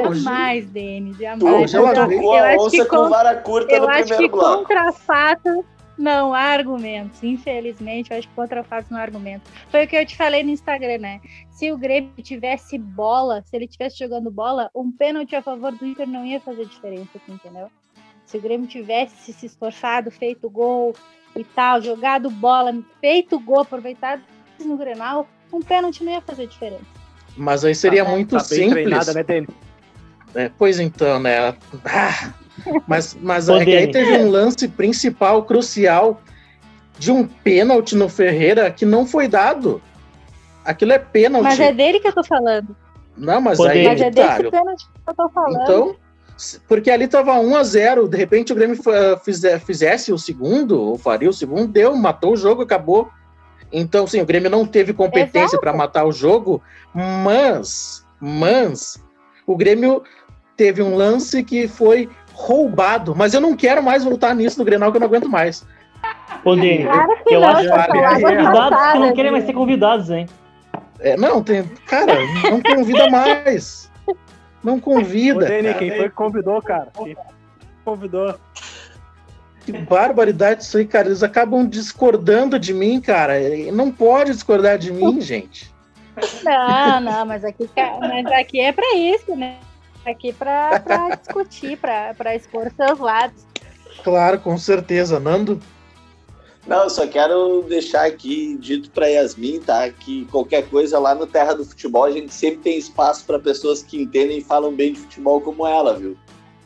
[0.09, 0.67] Hoje- jamais,
[1.15, 1.43] Tu jamais.
[1.43, 4.29] Hoje ela eu, tocou a acho onça que com vara curta eu no acho que
[4.29, 4.59] bloco.
[4.59, 5.65] contra fato
[5.99, 7.23] não há argumentos.
[7.23, 9.51] Infelizmente, eu acho que contra fato não há argumentos.
[9.71, 11.21] Foi o que eu te falei no Instagram, né?
[11.51, 15.85] Se o Grêmio tivesse bola, se ele tivesse jogando bola, um pênalti a favor do
[15.85, 17.69] Inter não ia fazer diferença, assim, entendeu?
[18.25, 20.95] Se o Grêmio tivesse se esforçado, feito gol
[21.35, 24.23] e tal, jogado bola, feito gol, aproveitado
[24.61, 26.98] no Grenal, um pênalti não ia fazer diferença.
[27.39, 28.71] Mas aí seria Tá, muito Tá bem simples.
[28.73, 29.49] treinada, né, Dani?
[30.35, 31.55] É, pois então, né?
[31.85, 32.33] Ah,
[32.87, 36.21] mas mas é que aí teve um lance principal, crucial,
[36.99, 39.81] de um pênalti no Ferreira que não foi dado.
[40.65, 41.45] Aquilo é pênalti.
[41.45, 42.77] Mas é dele que eu tô falando.
[43.17, 43.89] Não, mas aí Dani.
[43.89, 45.63] Mas é desse pênalti que eu tô falando.
[45.63, 45.97] Então,
[46.69, 48.79] porque ali tava 1 a 0 de repente o Grêmio
[49.25, 53.09] fize- fizesse o segundo, ou faria o segundo, deu, matou o jogo, acabou.
[53.73, 56.63] Então, sim, o Grêmio não teve competência para matar o jogo,
[56.95, 59.03] mas, mas,
[59.47, 60.03] o Grêmio
[60.57, 64.91] teve um lance que foi roubado, mas eu não quero mais voltar nisso no Grenal,
[64.91, 65.67] que eu não aguento mais.
[66.45, 69.53] Ô, Dani, Claro que eu não, acho que é convidados que não querem mais ser
[69.53, 70.27] convidados, hein?
[71.01, 72.15] É, não, tem, cara,
[72.51, 73.91] não convida mais.
[74.63, 75.47] Não Ô, convida.
[75.47, 75.79] Dani, cara.
[75.79, 76.89] quem foi que convidou, cara?
[76.97, 77.17] Quem
[77.85, 78.35] convidou?
[79.69, 81.09] Que barbaridade isso aí, cara.
[81.09, 83.35] Eles acabam discordando de mim, cara.
[83.71, 85.71] Não pode discordar de mim, gente.
[86.43, 87.69] Não, não, mas aqui,
[88.01, 89.59] mas aqui é pra isso, né?
[90.07, 93.47] Aqui pra, pra discutir, pra, pra expor seus lados.
[94.03, 95.21] Claro, com certeza.
[95.21, 95.61] Nando,
[96.67, 99.91] Não, eu só quero deixar aqui dito pra Yasmin, tá?
[99.91, 103.83] Que qualquer coisa lá no Terra do Futebol, a gente sempre tem espaço pra pessoas
[103.83, 106.17] que entendem e falam bem de futebol como ela, viu?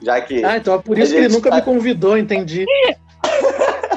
[0.02, 0.44] Já que.
[0.44, 2.66] Ah, então é por isso que ele nunca tá- me convidou, entendi.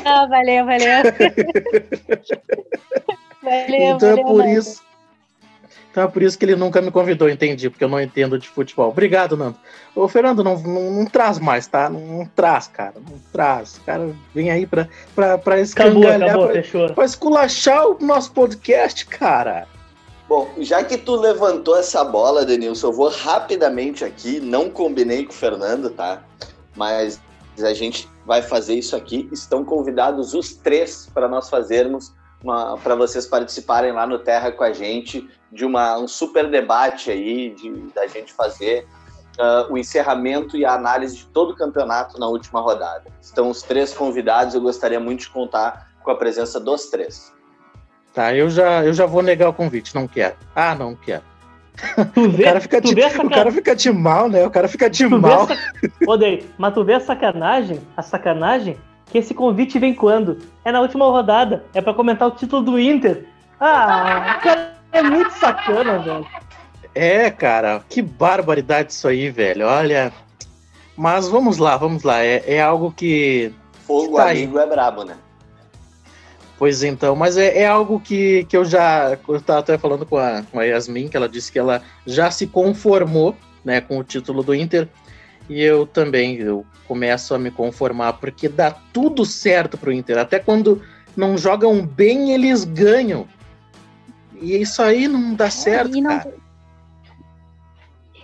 [0.08, 1.02] Ah, valeu, valeu.
[3.42, 4.50] valeu, Então é valeu, por Nando.
[4.60, 4.82] isso.
[5.92, 8.48] Então é por isso que ele nunca me convidou, entendi, porque eu não entendo de
[8.50, 8.90] futebol.
[8.90, 9.58] Obrigado, Nando.
[9.96, 11.90] Ô, Fernando, não, não, não traz mais, tá?
[11.90, 12.94] Não, não traz, cara.
[12.96, 13.78] Não traz.
[13.78, 16.94] O cara vem aí pra, pra, pra Acabou, escangalhar, acabou, pra, fechou.
[16.94, 19.68] pra esculachar o nosso podcast, cara.
[20.36, 24.42] Bom, já que tu levantou essa bola, Denilson, eu vou rapidamente aqui.
[24.42, 26.24] Não combinei com o Fernando, tá?
[26.76, 27.22] Mas
[27.58, 29.30] a gente vai fazer isso aqui.
[29.32, 32.14] Estão convidados os três para nós fazermos,
[32.84, 37.52] para vocês participarem lá no Terra com a gente, de uma, um super debate aí,
[37.52, 38.86] de, da gente fazer
[39.40, 43.10] ah, o encerramento e a análise de todo o campeonato na última rodada.
[43.22, 47.34] Estão os três convidados, eu gostaria muito de contar com a presença dos três.
[48.16, 50.36] Tá, eu já, eu já vou negar o convite, não quero.
[50.56, 51.22] Ah, não quero.
[52.14, 54.46] Tu O vê, cara fica tu de, o cara fica de mal, né?
[54.46, 55.46] O cara fica de Tu mal.
[55.48, 55.60] sac-
[56.08, 58.78] Ô, Dei, mas tu vê a sacanagem, a sacanagem,
[59.12, 60.38] que esse convite vem quando?
[60.64, 63.26] É na última rodada, é pra comentar o título do Inter.
[63.60, 66.26] Ah, o cara é muito sacana, velho.
[66.94, 69.68] É, cara, que barbaridade isso aí, velho.
[69.68, 70.14] Olha.
[70.96, 72.24] Mas vamos lá, vamos lá.
[72.24, 73.52] É, é algo que.
[73.86, 74.44] Fogo Tá aí.
[74.44, 75.16] amigo é brabo, né?
[76.58, 79.18] Pois então, mas é, é algo que, que eu já.
[79.28, 82.32] Eu tava até falando com a, com a Yasmin, que ela disse que ela já
[82.32, 84.88] se conformou né, com o título do Inter.
[85.50, 90.18] E eu também, eu começo a me conformar, porque dá tudo certo pro Inter.
[90.18, 90.82] Até quando
[91.16, 93.28] não jogam bem, eles ganham.
[94.42, 96.34] E isso aí não dá certo, e não, cara.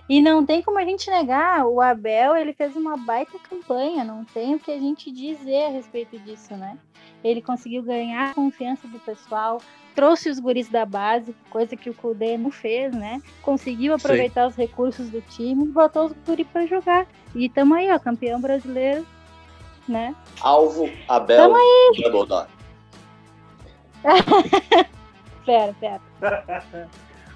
[0.08, 4.24] e não tem como a gente negar, o Abel ele fez uma baita campanha, não
[4.24, 6.76] tem o que a gente dizer a respeito disso, né?
[7.22, 9.60] Ele conseguiu ganhar a confiança do pessoal,
[9.94, 13.22] trouxe os guris da base, coisa que o Kudê não fez, né?
[13.42, 17.06] Conseguiu aproveitar os recursos do time e botou os guris para jogar.
[17.34, 19.06] E tamo aí, ó, campeão brasileiro,
[19.88, 20.14] né?
[20.40, 21.56] Alvo, Abel, Tamo
[22.02, 22.48] Double Dog.
[25.46, 26.00] Pera, pera.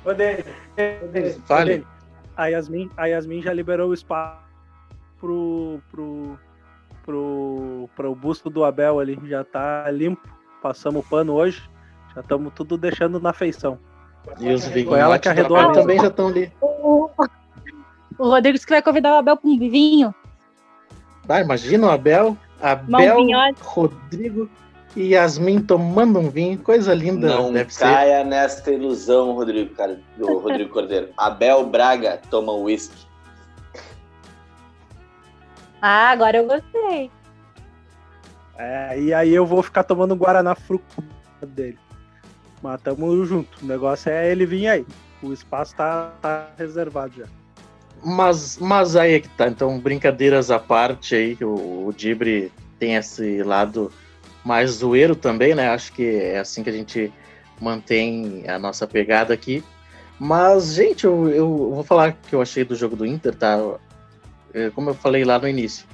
[0.04, 1.86] Ô, ô, Fale.
[2.36, 4.46] A Yasmin, a Yasmin já liberou o espaço
[5.18, 6.38] pro, pro,
[7.06, 9.18] pro, pro busto do Abel ali.
[9.24, 10.28] Já tá limpo.
[10.60, 11.62] Passamos o pano hoje.
[12.14, 13.78] Já estamos tudo deixando na feição.
[14.40, 16.52] E os Foi ela que arredou a também já estão ali.
[16.60, 17.08] O,
[18.18, 20.12] o Rodrigo disse que vai convidar o Abel para um vinho.
[21.28, 23.16] Ah, imagina o Abel, Abel.
[23.60, 24.48] Rodrigo
[24.96, 26.58] e Yasmin tomando um vinho.
[26.58, 27.84] Coisa linda Não deve ser.
[27.84, 31.10] caia nesta ilusão, Rodrigo, cara, do Rodrigo Cordeiro.
[31.16, 33.05] Abel Braga toma uísque.
[35.80, 37.10] Ah, agora eu gostei.
[38.58, 41.04] É, e aí eu vou ficar tomando um Guaraná fruto
[41.46, 41.78] dele.
[42.62, 43.62] Mas tamo junto.
[43.62, 44.86] O negócio é ele vir aí.
[45.22, 47.26] O espaço tá, tá reservado já.
[48.02, 49.48] Mas, mas aí é que tá.
[49.48, 53.92] Então, brincadeiras à parte aí, o, o Dibre tem esse lado
[54.44, 55.70] mais zoeiro também, né?
[55.70, 57.12] Acho que é assim que a gente
[57.60, 59.62] mantém a nossa pegada aqui.
[60.18, 63.58] Mas, gente, eu, eu vou falar o que eu achei do jogo do Inter, tá?
[64.56, 65.86] É, Como eu falei lá no início,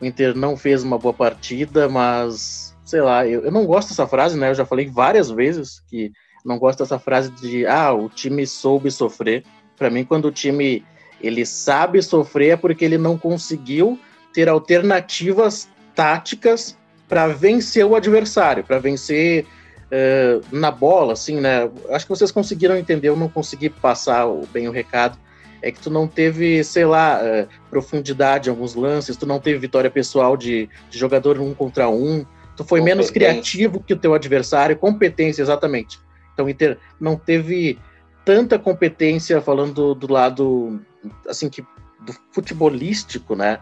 [0.00, 4.06] o Inter não fez uma boa partida, mas sei lá, eu, eu não gosto dessa
[4.06, 4.48] frase, né?
[4.48, 6.10] Eu já falei várias vezes que
[6.42, 9.44] não gosto dessa frase de ah, o time soube sofrer.
[9.76, 10.82] Para mim, quando o time
[11.20, 13.98] ele sabe sofrer é porque ele não conseguiu
[14.32, 19.44] ter alternativas táticas para vencer o adversário, para vencer
[19.90, 21.68] eh, na bola, assim, né?
[21.90, 25.18] Acho que vocês conseguiram entender, eu não consegui passar bem o recado.
[25.62, 29.58] É que tu não teve, sei lá, eh, profundidade em alguns lances, tu não teve
[29.58, 32.24] vitória pessoal de, de jogador um contra um,
[32.56, 36.00] tu foi menos criativo que o teu adversário, competência, exatamente.
[36.32, 37.78] Então o Inter não teve
[38.24, 40.80] tanta competência falando do, do lado
[41.28, 41.62] assim que
[42.00, 43.58] do futebolístico, né?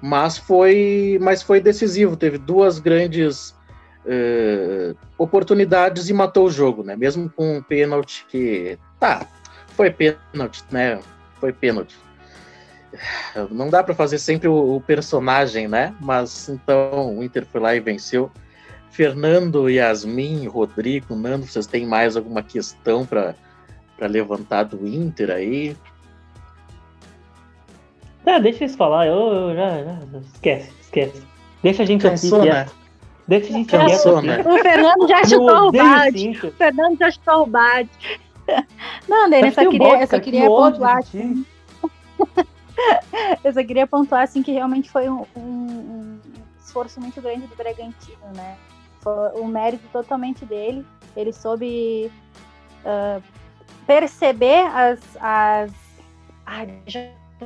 [0.00, 2.16] Mas foi, mas foi decisivo.
[2.16, 3.54] Teve duas grandes
[4.04, 6.96] eh, oportunidades e matou o jogo, né?
[6.96, 9.26] Mesmo com um pênalti que tá,
[9.76, 11.00] foi pênalti, né?
[11.42, 11.96] Foi pênalti.
[13.50, 15.92] Não dá para fazer sempre o, o personagem, né?
[16.00, 18.30] Mas então o Inter foi lá e venceu.
[18.92, 23.34] Fernando, Yasmin, Rodrigo, Nando, vocês têm mais alguma questão para
[24.02, 25.76] levantar do Inter aí?
[28.24, 29.16] Tá, deixa eles falar, eu,
[29.50, 29.98] eu já, já-
[30.32, 31.22] Esquece, esquece.
[31.60, 32.66] Deixa a gente Cansou, aqui né?
[33.26, 34.44] Deixa a gente Cansou, né?
[34.46, 35.72] O Fernando já chutou o.
[36.12, 36.46] Cinco.
[36.46, 37.90] O Fernando já chutou o balde.
[39.08, 41.46] Não, Dani, eu só queria, balde, eu só queria que pontuar time.
[43.44, 46.20] Eu só queria pontuar assim que realmente foi um, um- um
[46.58, 48.56] esforço muito grande do Bragantino, né?
[49.00, 50.84] Foi um mérito totalmente dele.
[51.14, 52.10] Ele soube
[52.84, 53.20] ah,
[53.86, 55.72] perceber as, as
[56.46, 56.82] ai,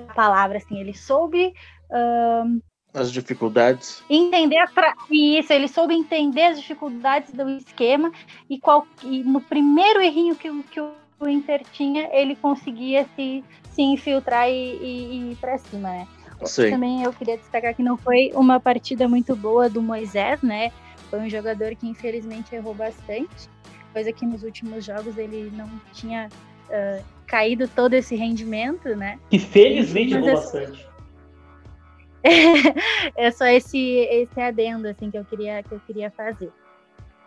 [0.08, 1.52] a palavra assim, ele soube
[1.90, 2.44] ah,
[2.96, 4.02] As dificuldades.
[4.08, 4.68] entender a
[5.10, 8.10] isso, ele soube entender as dificuldades do esquema
[8.48, 13.44] e, qual, e no primeiro errinho que, o- que o Inter tinha, ele conseguia se,
[13.70, 16.08] se infiltrar e, e- e ir para cima, né?
[16.44, 16.70] Sim.
[16.70, 20.70] Também eu queria destacar que não foi uma partida muito boa do Moisés, né?
[21.10, 23.48] Foi um jogador que infelizmente errou bastante,
[23.92, 26.28] coisa que nos últimos jogos ele não tinha
[26.70, 29.18] ah, caído todo esse rendimento, né?
[29.30, 30.86] Que felizmente errou é- bastante.
[33.16, 33.78] é só esse,
[34.10, 36.50] esse adendo assim que eu queria que eu queria fazer.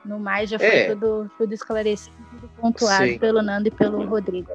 [0.05, 0.89] No mais já foi É.
[0.93, 3.19] tudo, tudo esclarecido, tudo pontuado Sim.
[3.19, 4.51] pelo Nando e pelo Rodrigo.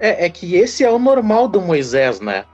[0.00, 2.44] É, é que esse é o normal do Moisés, né?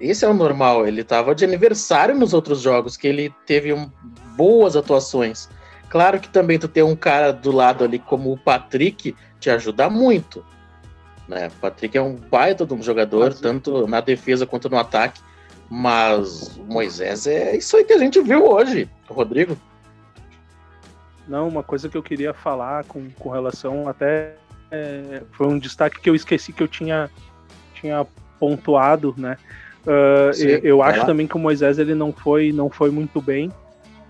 [0.00, 0.86] Esse é o normal.
[0.86, 3.90] Ele tava de aniversário nos outros jogos, que ele teve um-
[4.36, 5.48] boas atuações.
[5.88, 9.88] Claro que também tu ter um cara do lado ali como o Patrick te ajuda
[9.88, 10.44] muito.
[11.28, 11.48] Né?
[11.48, 15.20] O Patrick é um baita de um jogador, tanto na defesa quanto no ataque.
[15.70, 19.56] Mas Moisés é isso aí que a gente viu hoje, Rodrigo.
[21.26, 24.36] Não, uma coisa que eu queria falar com, com relação até
[24.70, 27.10] é, foi um destaque que eu esqueci que eu tinha,
[27.74, 28.06] tinha
[28.38, 29.36] pontuado, né?
[29.86, 33.52] Ah, Sim, eu acho também que o Moisés ele não foi, não foi muito bem,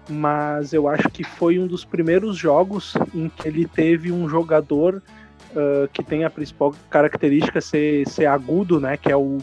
[0.08, 5.02] mas eu acho que foi um dos primeiros jogos em que ele teve um jogador
[5.56, 8.96] ah, que tem a principal característica ser, ser agudo, né?
[8.96, 9.38] Que é o,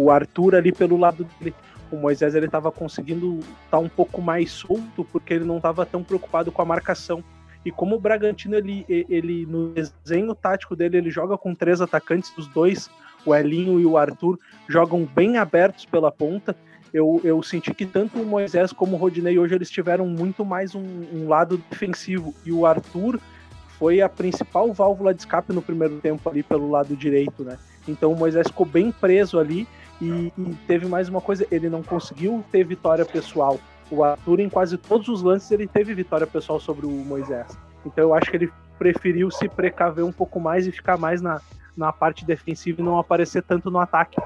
[0.00, 1.54] o Arthur ali pelo lado dele.
[1.90, 6.02] O Moisés ele estava conseguindo estar um pouco mais solto porque ele não estava tão
[6.02, 7.22] preocupado com a marcação.
[7.64, 12.32] E como o Bragantino ele, ele no desenho tático dele ele joga com três atacantes,
[12.38, 12.88] os dois,
[13.26, 16.56] o Elinho e o Arthur, jogam bem abertos pela ponta.
[16.92, 20.74] Eu, eu senti que tanto o Moisés como o Rodinei hoje eles tiveram muito mais
[20.74, 23.20] um, um lado defensivo e o Arthur
[23.78, 27.58] foi a principal válvula de escape no primeiro tempo ali pelo lado direito, né?
[27.86, 29.66] Então o Moisés ficou bem preso ali
[30.00, 33.58] e, e teve mais uma coisa, ele não conseguiu ter vitória pessoal.
[33.90, 37.58] O Arthur, em quase todos os lances, ele teve vitória pessoal sobre o Moisés.
[37.84, 41.40] Então eu acho que ele preferiu se precaver um pouco mais e ficar mais na,
[41.76, 44.16] na parte defensiva e não aparecer tanto no ataque.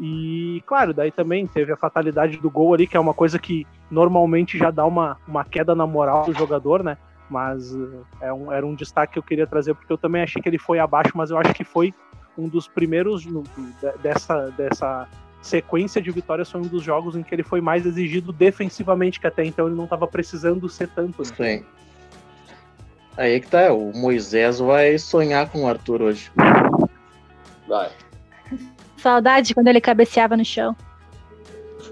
[0.00, 3.66] E, claro, daí também teve a fatalidade do gol ali, que é uma coisa que
[3.90, 6.96] normalmente já dá uma, uma queda na moral do jogador, né?
[7.28, 7.76] Mas
[8.20, 10.58] é um, era um destaque que eu queria trazer, porque eu também achei que ele
[10.58, 11.92] foi abaixo, mas eu acho que foi
[12.38, 13.42] um dos primeiros no,
[14.02, 15.08] dessa, dessa
[15.42, 19.26] sequência de vitórias foi um dos jogos em que ele foi mais exigido defensivamente, que
[19.26, 21.22] até então ele não estava precisando ser tanto.
[21.22, 21.28] Né?
[21.36, 21.64] Sim.
[23.16, 26.30] Aí que tá, o Moisés vai sonhar com o Arthur hoje.
[27.66, 27.90] Vai.
[28.96, 30.76] Saudade quando ele cabeceava no chão.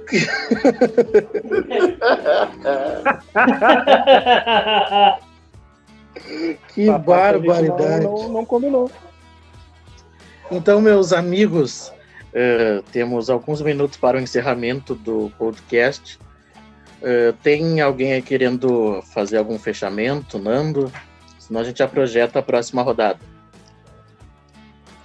[6.68, 8.04] que barbaridade.
[8.04, 8.88] Não, não, não combinou.
[10.50, 11.92] Então, meus amigos,
[12.28, 16.18] uh, temos alguns minutos para o encerramento do podcast.
[17.02, 20.90] Uh, tem alguém aí querendo fazer algum fechamento, Nando?
[21.38, 23.18] Senão a gente já projeta a próxima rodada.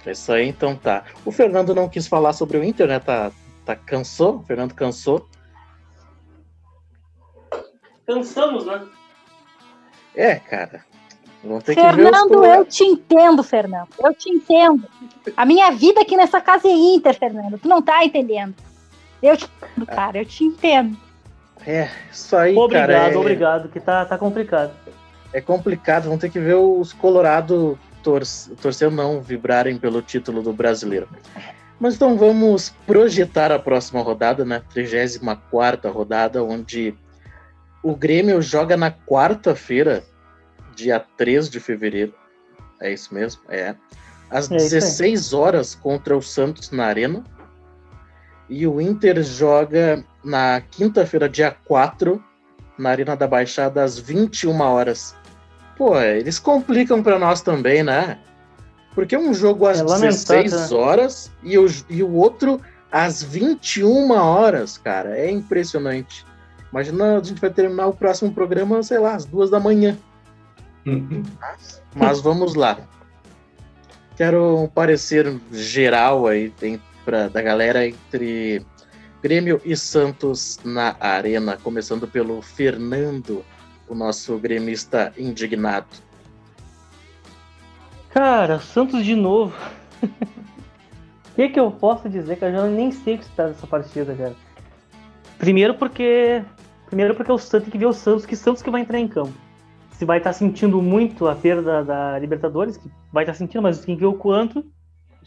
[0.06, 1.04] É isso aí, então tá.
[1.24, 3.00] O Fernando não quis falar sobre o Inter, né?
[3.00, 3.32] Tá,
[3.64, 4.36] tá cansou?
[4.36, 5.28] O Fernando cansou.
[8.06, 8.86] Cansamos, né?
[10.14, 10.84] É, cara.
[11.64, 13.88] Fernando, eu te entendo, Fernando.
[13.98, 14.84] Eu te entendo.
[15.36, 17.58] A minha vida aqui nessa casa é Inter, Fernando.
[17.58, 18.54] Tu não tá entendendo.
[19.22, 20.18] Eu te entendo, cara.
[20.18, 20.96] Eu te entendo.
[21.66, 22.92] É, isso aí, obrigado, cara.
[22.92, 23.18] Obrigado, é...
[23.18, 24.72] obrigado, que tá, tá complicado.
[25.32, 26.04] É complicado.
[26.04, 27.78] Vamos ter que ver os Colorado
[28.60, 31.08] torcer não vibrarem pelo título do brasileiro.
[31.78, 34.62] Mas então vamos projetar a próxima rodada, né?
[34.72, 36.94] 34 rodada, onde
[37.82, 40.04] o Grêmio joga na quarta-feira,
[40.74, 42.14] dia 3 de fevereiro.
[42.80, 43.42] É isso mesmo?
[43.48, 43.74] É.
[44.30, 47.22] Às é 16 horas contra o Santos na Arena.
[48.48, 52.22] E o Inter joga na quinta-feira, dia 4,
[52.78, 55.14] na Arena da Baixada, às 21 horas.
[55.76, 58.18] Pô, eles complicam para nós também, né?
[58.94, 60.76] Porque um jogo às é 16 né?
[60.76, 62.60] horas e o, e o outro
[62.90, 65.16] às 21 horas, cara.
[65.16, 66.26] É impressionante.
[66.70, 69.96] Imagina a gente vai terminar o próximo programa, sei lá, às duas da manhã.
[70.84, 72.78] Mas, mas vamos lá.
[74.16, 78.64] Quero um parecer geral aí tem, pra, da galera entre
[79.22, 83.44] Grêmio e Santos na arena, começando pelo Fernando
[83.88, 85.86] o nosso gremista indignado?
[88.10, 89.54] Cara, Santos de novo.
[91.32, 92.52] O que, que eu posso dizer, cara?
[92.52, 94.36] Eu nem sei o que está dessa partida, cara.
[95.38, 96.44] Primeiro porque.
[96.86, 99.08] Primeiro porque o Santos tem que ver o Santos, que Santos que vai entrar em
[99.08, 99.32] campo.
[100.02, 103.62] Se vai estar tá sentindo muito a perda da Libertadores, que vai estar tá sentindo,
[103.62, 104.64] mas tem que ver o quanto.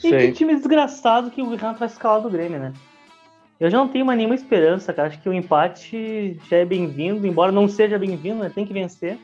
[0.03, 2.73] E que time desgraçado que o Renato vai escalar do Grêmio, né?
[3.57, 5.07] Eu já não tenho mais nenhuma esperança, cara.
[5.07, 8.51] Acho que o empate já é bem-vindo, embora não seja bem-vindo, né?
[8.53, 9.17] tem que vencer.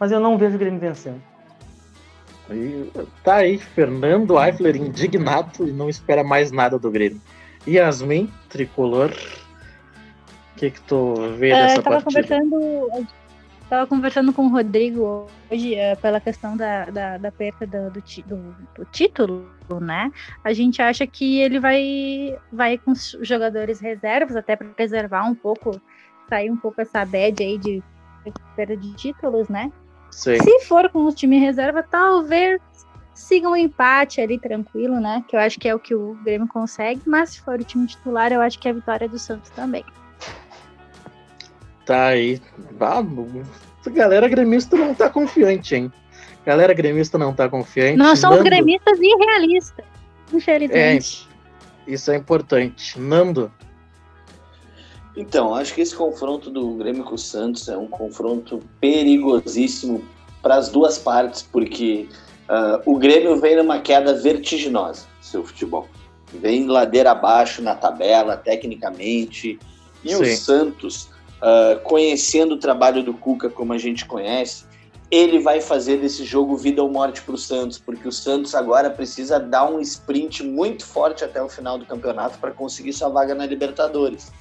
[0.00, 1.20] Mas eu não vejo o Grêmio vencendo.
[2.50, 2.90] E
[3.22, 7.20] tá aí, Fernando Eifler indignado e não espera mais nada do Grêmio.
[7.68, 12.40] Yasmin, tricolor, o que que tu vê uh, dessa eu tava partida?
[12.40, 13.06] Conversando,
[13.66, 18.00] Estava conversando com o Rodrigo hoje uh, pela questão da, da, da perda do, do,
[18.00, 19.44] do, do, título,
[19.80, 20.12] né?
[20.44, 25.34] A gente acha que ele vai, vai com os jogadores reservas, até para preservar um
[25.34, 25.80] pouco,
[26.28, 27.82] sair um pouco essa bad aí de
[28.54, 29.72] perda de títulos, né?
[30.12, 30.40] Sim.
[30.40, 32.60] Se for com o time reserva, talvez
[33.14, 35.24] siga um empate ali tranquilo, né?
[35.26, 37.84] Que eu acho que é o que o Grêmio consegue, mas se for o time
[37.88, 39.84] titular, eu acho que é a vitória do Santos também.
[41.86, 42.42] Tá aí.
[42.72, 43.46] Vamos.
[43.86, 45.92] A galera gremista não tá confiante, hein?
[46.44, 47.96] Galera gremista não tá confiante.
[47.96, 48.50] Nós somos Nando...
[48.50, 49.84] gremistas e realistas,
[50.32, 51.28] infelizmente.
[51.86, 53.00] É, isso é importante.
[53.00, 53.50] Nando.
[55.16, 60.04] Então, acho que esse confronto do Grêmio com o Santos é um confronto perigosíssimo
[60.42, 62.08] para as duas partes, porque
[62.48, 65.88] uh, o Grêmio vem numa queda vertiginosa, seu futebol.
[66.34, 69.58] Vem ladeira abaixo na tabela, tecnicamente.
[70.04, 70.22] E Sim.
[70.22, 71.15] o Santos
[71.46, 74.64] uh, conhecendo o trabalho do Cuca como a gente conhece,
[75.08, 78.90] ele vai fazer desse jogo vida ou morte para o Santos, porque o Santos agora
[78.90, 83.32] precisa dar um sprint muito forte até o final do campeonato para conseguir sua vaga
[83.32, 84.32] na Libertadores.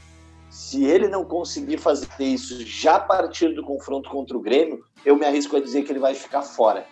[0.49, 5.15] Se ele não conseguir fazer isso já a partir do confronto contra o Grêmio, eu
[5.15, 6.85] me arrisco a dizer que ele vai ficar fora.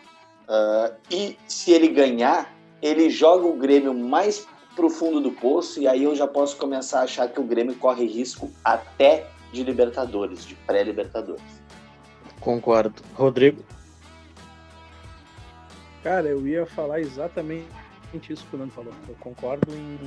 [0.43, 4.45] Uh, e se ele ganhar, ele joga o Grêmio mais
[4.76, 7.43] para o fundo do poço, e aí eu já posso começar a achar que o
[7.43, 11.62] Grêmio corre risco até de Libertadores, de pré-Libertadores.
[12.41, 13.01] Concordo.
[13.14, 13.64] Rodrigo?
[16.04, 17.66] Cara, eu ia falar exatamente
[18.30, 18.93] isso que o Nando falou.
[19.08, 19.97] Eu concordo em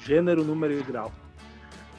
[0.00, 1.12] gênero, número e grau.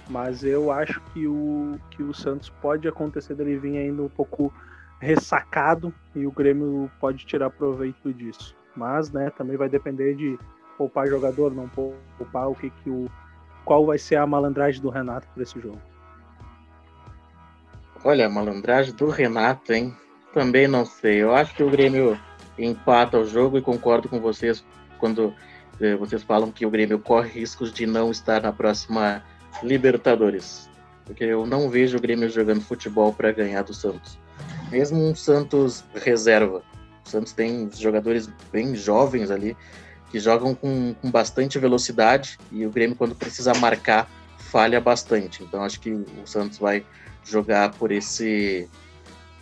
[0.09, 4.51] Mas eu acho que o, que o Santos pode acontecer dele vir ainda um pouco
[4.99, 8.55] ressacado e o Grêmio pode tirar proveito disso.
[8.75, 10.37] Mas, né, também vai depender de
[10.77, 13.09] poupar jogador, não poupar, o que, que o
[13.63, 15.79] qual vai ser a malandragem do Renato para esse jogo.
[18.03, 19.95] Olha, a malandragem do Renato, hein?
[20.33, 21.17] Também não sei.
[21.21, 22.17] Eu acho que o Grêmio
[22.57, 24.63] empata o jogo e concordo com vocês
[24.99, 25.33] quando
[25.81, 29.23] eh, vocês falam que o Grêmio corre riscos de não estar na próxima
[29.61, 30.69] Libertadores.
[31.05, 34.17] Porque eu não vejo o Grêmio jogando futebol para ganhar do Santos.
[34.71, 36.63] Mesmo um Santos reserva.
[37.05, 39.57] O Santos tem jogadores bem jovens ali
[40.09, 45.43] que jogam com, com bastante velocidade e o Grêmio, quando precisa marcar, falha bastante.
[45.43, 46.85] Então acho que o Santos vai
[47.23, 48.69] jogar por esse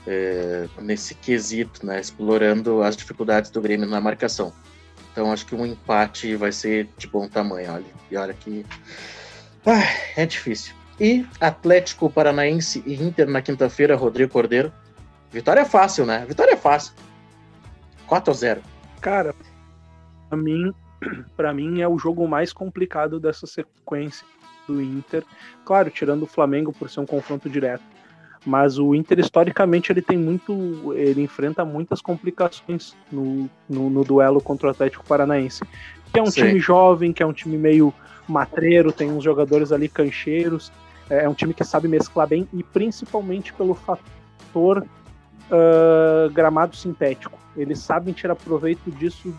[0.05, 4.53] é, nesse quesito, né, explorando as dificuldades do Grêmio na marcação.
[5.11, 7.85] Então acho que um empate vai ser de bom tamanho, olha.
[8.09, 8.65] E olha que
[9.65, 9.83] ah,
[10.15, 10.73] é difícil.
[10.99, 14.71] E Atlético Paranaense e Inter na quinta-feira, Rodrigo Cordeiro.
[15.31, 16.25] Vitória é fácil, né?
[16.27, 16.93] Vitória é fácil.
[18.07, 18.61] 4 a 0.
[19.01, 19.35] Cara,
[20.29, 20.73] para mim,
[21.35, 24.25] para mim é o jogo mais complicado dessa sequência
[24.67, 25.23] do Inter.
[25.65, 27.83] Claro, tirando o Flamengo por ser um confronto direto.
[28.45, 30.93] Mas o Inter, historicamente, ele tem muito.
[30.93, 35.63] Ele enfrenta muitas complicações no, no, no duelo contra o Atlético Paranaense.
[36.13, 36.47] Que é um Sim.
[36.47, 37.93] time jovem, que é um time meio
[38.27, 40.71] matreiro, tem uns jogadores ali cancheiros.
[41.09, 44.85] É um time que sabe mesclar bem, e principalmente pelo fator
[45.49, 47.37] uh, gramado sintético.
[47.55, 49.33] Eles sabem tirar proveito disso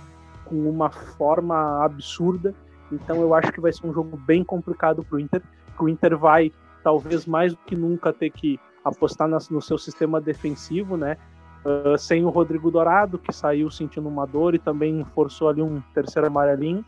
[0.44, 2.54] com uma forma absurda.
[2.90, 5.42] Então eu acho que vai ser um jogo bem complicado para o Inter.
[5.76, 10.20] Que o Inter vai, talvez mais do que nunca, ter que apostar no seu sistema
[10.20, 11.16] defensivo, né?
[11.64, 15.80] Uh, sem o Rodrigo Dourado, que saiu sentindo uma dor e também forçou ali um
[15.92, 16.84] terceiro amarelinho,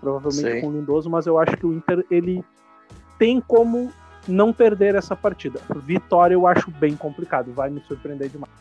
[0.00, 0.60] provavelmente Sim.
[0.60, 2.44] com o Lindoso, mas eu acho que o Inter ele
[3.18, 3.92] tem como
[4.26, 5.60] não perder essa partida.
[5.76, 8.52] Vitória eu acho bem complicado, vai me surpreender demais.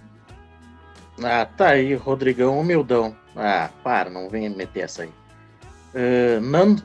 [1.24, 3.16] Ah, tá aí, Rodrigão humildão.
[3.36, 5.12] Ah, para, não venha meter essa aí.
[5.94, 6.84] Uh, Nando?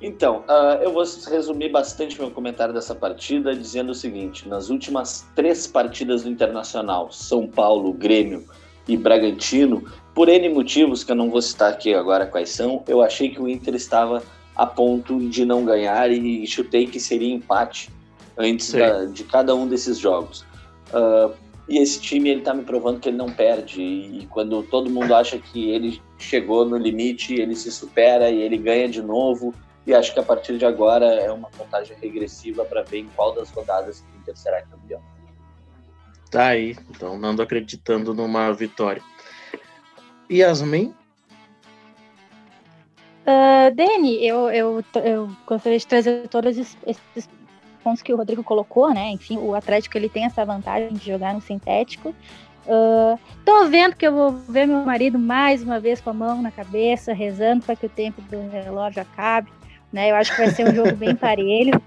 [0.00, 5.26] Então, uh, eu vou resumir bastante meu comentário dessa partida dizendo o seguinte: nas últimas
[5.34, 8.44] três partidas do Internacional, São Paulo, Grêmio
[8.86, 13.00] e Bragantino, por N motivos que eu não vou citar aqui agora quais são, eu
[13.02, 14.22] achei que o Inter estava
[14.54, 17.90] a ponto de não ganhar e chutei que seria empate
[18.36, 20.44] antes da, de cada um desses jogos.
[20.92, 21.32] Uh,
[21.68, 23.80] e esse time ele tá me provando que ele não perde.
[23.80, 28.56] E quando todo mundo acha que ele chegou no limite, ele se supera e ele
[28.56, 29.54] ganha de novo.
[29.86, 33.34] E acho que a partir de agora é uma contagem regressiva para ver em qual
[33.34, 35.02] das rodadas que o Inter será campeão.
[36.30, 39.02] Tá aí, então Nando acreditando numa vitória.
[40.30, 40.94] Yasmin?
[43.26, 47.28] Uh, Dani, eu, eu, eu gostaria de trazer todos esses
[47.82, 49.10] pontos que o Rodrigo colocou, né?
[49.10, 52.14] Enfim, o Atlético ele tem essa vantagem de jogar no sintético.
[52.66, 56.40] Uh, tô vendo que eu vou ver meu marido mais uma vez com a mão
[56.40, 59.52] na cabeça, rezando para que o tempo do relógio acabe.
[59.92, 60.10] Né?
[60.10, 61.80] Eu acho que vai ser um jogo bem parelho.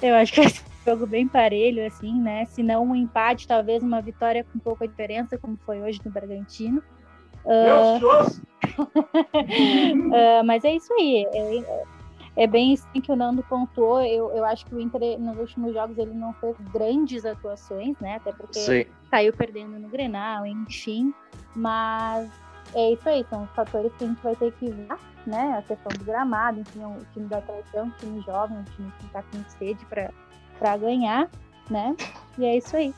[0.00, 2.46] Eu acho que vai ser um jogo bem parelho, assim, né?
[2.46, 6.82] Se não um empate, talvez uma vitória com pouca diferença, como foi hoje no Bragantino.
[7.44, 7.98] Uh...
[8.82, 11.26] uh, mas é isso aí.
[11.32, 11.97] É, é
[12.46, 14.00] bem assim que o Nando pontuou.
[14.00, 18.16] Eu, eu acho que o Inter, nos últimos jogos, ele não fez grandes atuações, né?
[18.16, 18.84] Até porque Sim.
[19.10, 21.12] saiu perdendo no Grenal, enfim.
[21.56, 22.30] Mas
[22.74, 24.88] é isso aí, são os fatores que a gente vai ter que ver,
[25.26, 25.58] né?
[25.58, 29.08] A questão do gramado, enfim, o time da atração, um time jovem, um time que
[29.08, 31.28] tá com sede para ganhar,
[31.68, 31.96] né?
[32.38, 32.94] E é isso aí.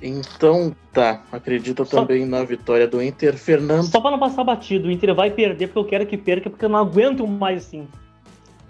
[0.00, 2.00] Então tá, acredito Só...
[2.00, 3.36] também na vitória do Inter.
[3.36, 3.84] Fernando.
[3.84, 6.64] Só para não passar batido, o Inter vai perder porque eu quero que perca, porque
[6.64, 7.88] eu não aguento mais assim.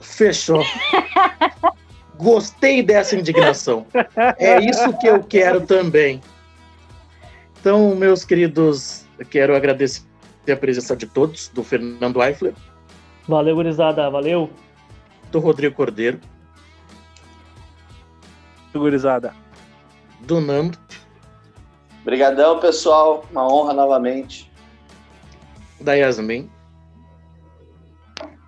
[0.01, 0.63] Fechou.
[2.17, 3.87] Gostei dessa indignação.
[4.39, 6.21] É isso que eu quero também.
[7.61, 10.03] Então, meus queridos, quero agradecer
[10.51, 12.55] a presença de todos, do Fernando Eifler.
[13.29, 14.51] Valeu, gurizada, valeu.
[15.31, 16.19] Do Rodrigo Cordeiro.
[18.73, 19.35] Gurizada.
[20.21, 20.79] Do Nando.
[22.09, 23.23] Obrigadão, pessoal.
[23.31, 24.51] Uma honra novamente.
[25.79, 26.49] Da Yasmin.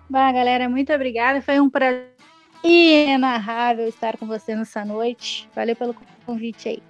[0.09, 1.43] Bah, galera, muito obrigada.
[1.43, 2.07] Foi um prazer
[2.63, 5.47] inenarrável estar com você nessa noite.
[5.55, 5.95] Valeu pelo
[6.25, 6.83] convite aí.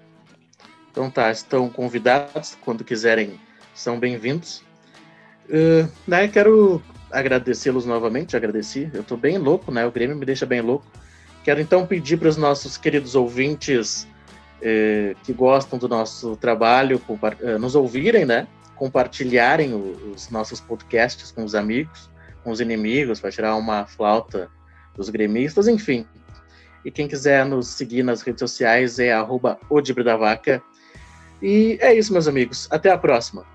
[0.90, 2.58] Então tá, estão convidados.
[2.64, 3.38] Quando quiserem,
[3.76, 4.64] são bem-vindos.
[5.50, 8.90] Uh, né, quero agradecê-los novamente, agradeci.
[8.94, 9.86] Eu tô bem louco, né?
[9.86, 10.86] O Grêmio me deixa bem louco.
[11.44, 14.08] Quero então pedir para os nossos queridos ouvintes
[14.62, 17.02] eh, que gostam do nosso trabalho
[17.42, 18.48] eh, nos ouvirem, né?
[18.76, 22.10] Compartilharem os nossos podcasts com os amigos,
[22.44, 24.50] com os inimigos, para tirar uma flauta
[24.96, 26.06] dos gremistas, enfim.
[26.84, 29.60] E quem quiser nos seguir nas redes sociais é arroba
[31.42, 32.68] E é isso, meus amigos.
[32.72, 33.46] Até a próxima.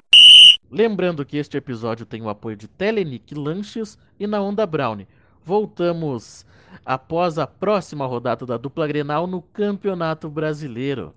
[0.71, 5.09] Lembrando que este episódio tem o apoio de Telenic Lanches e na Onda Brownie
[5.47, 6.45] voltamos
[6.85, 11.15] após a próxima rodada da dupla Grenal no Campeonato Brasileiro.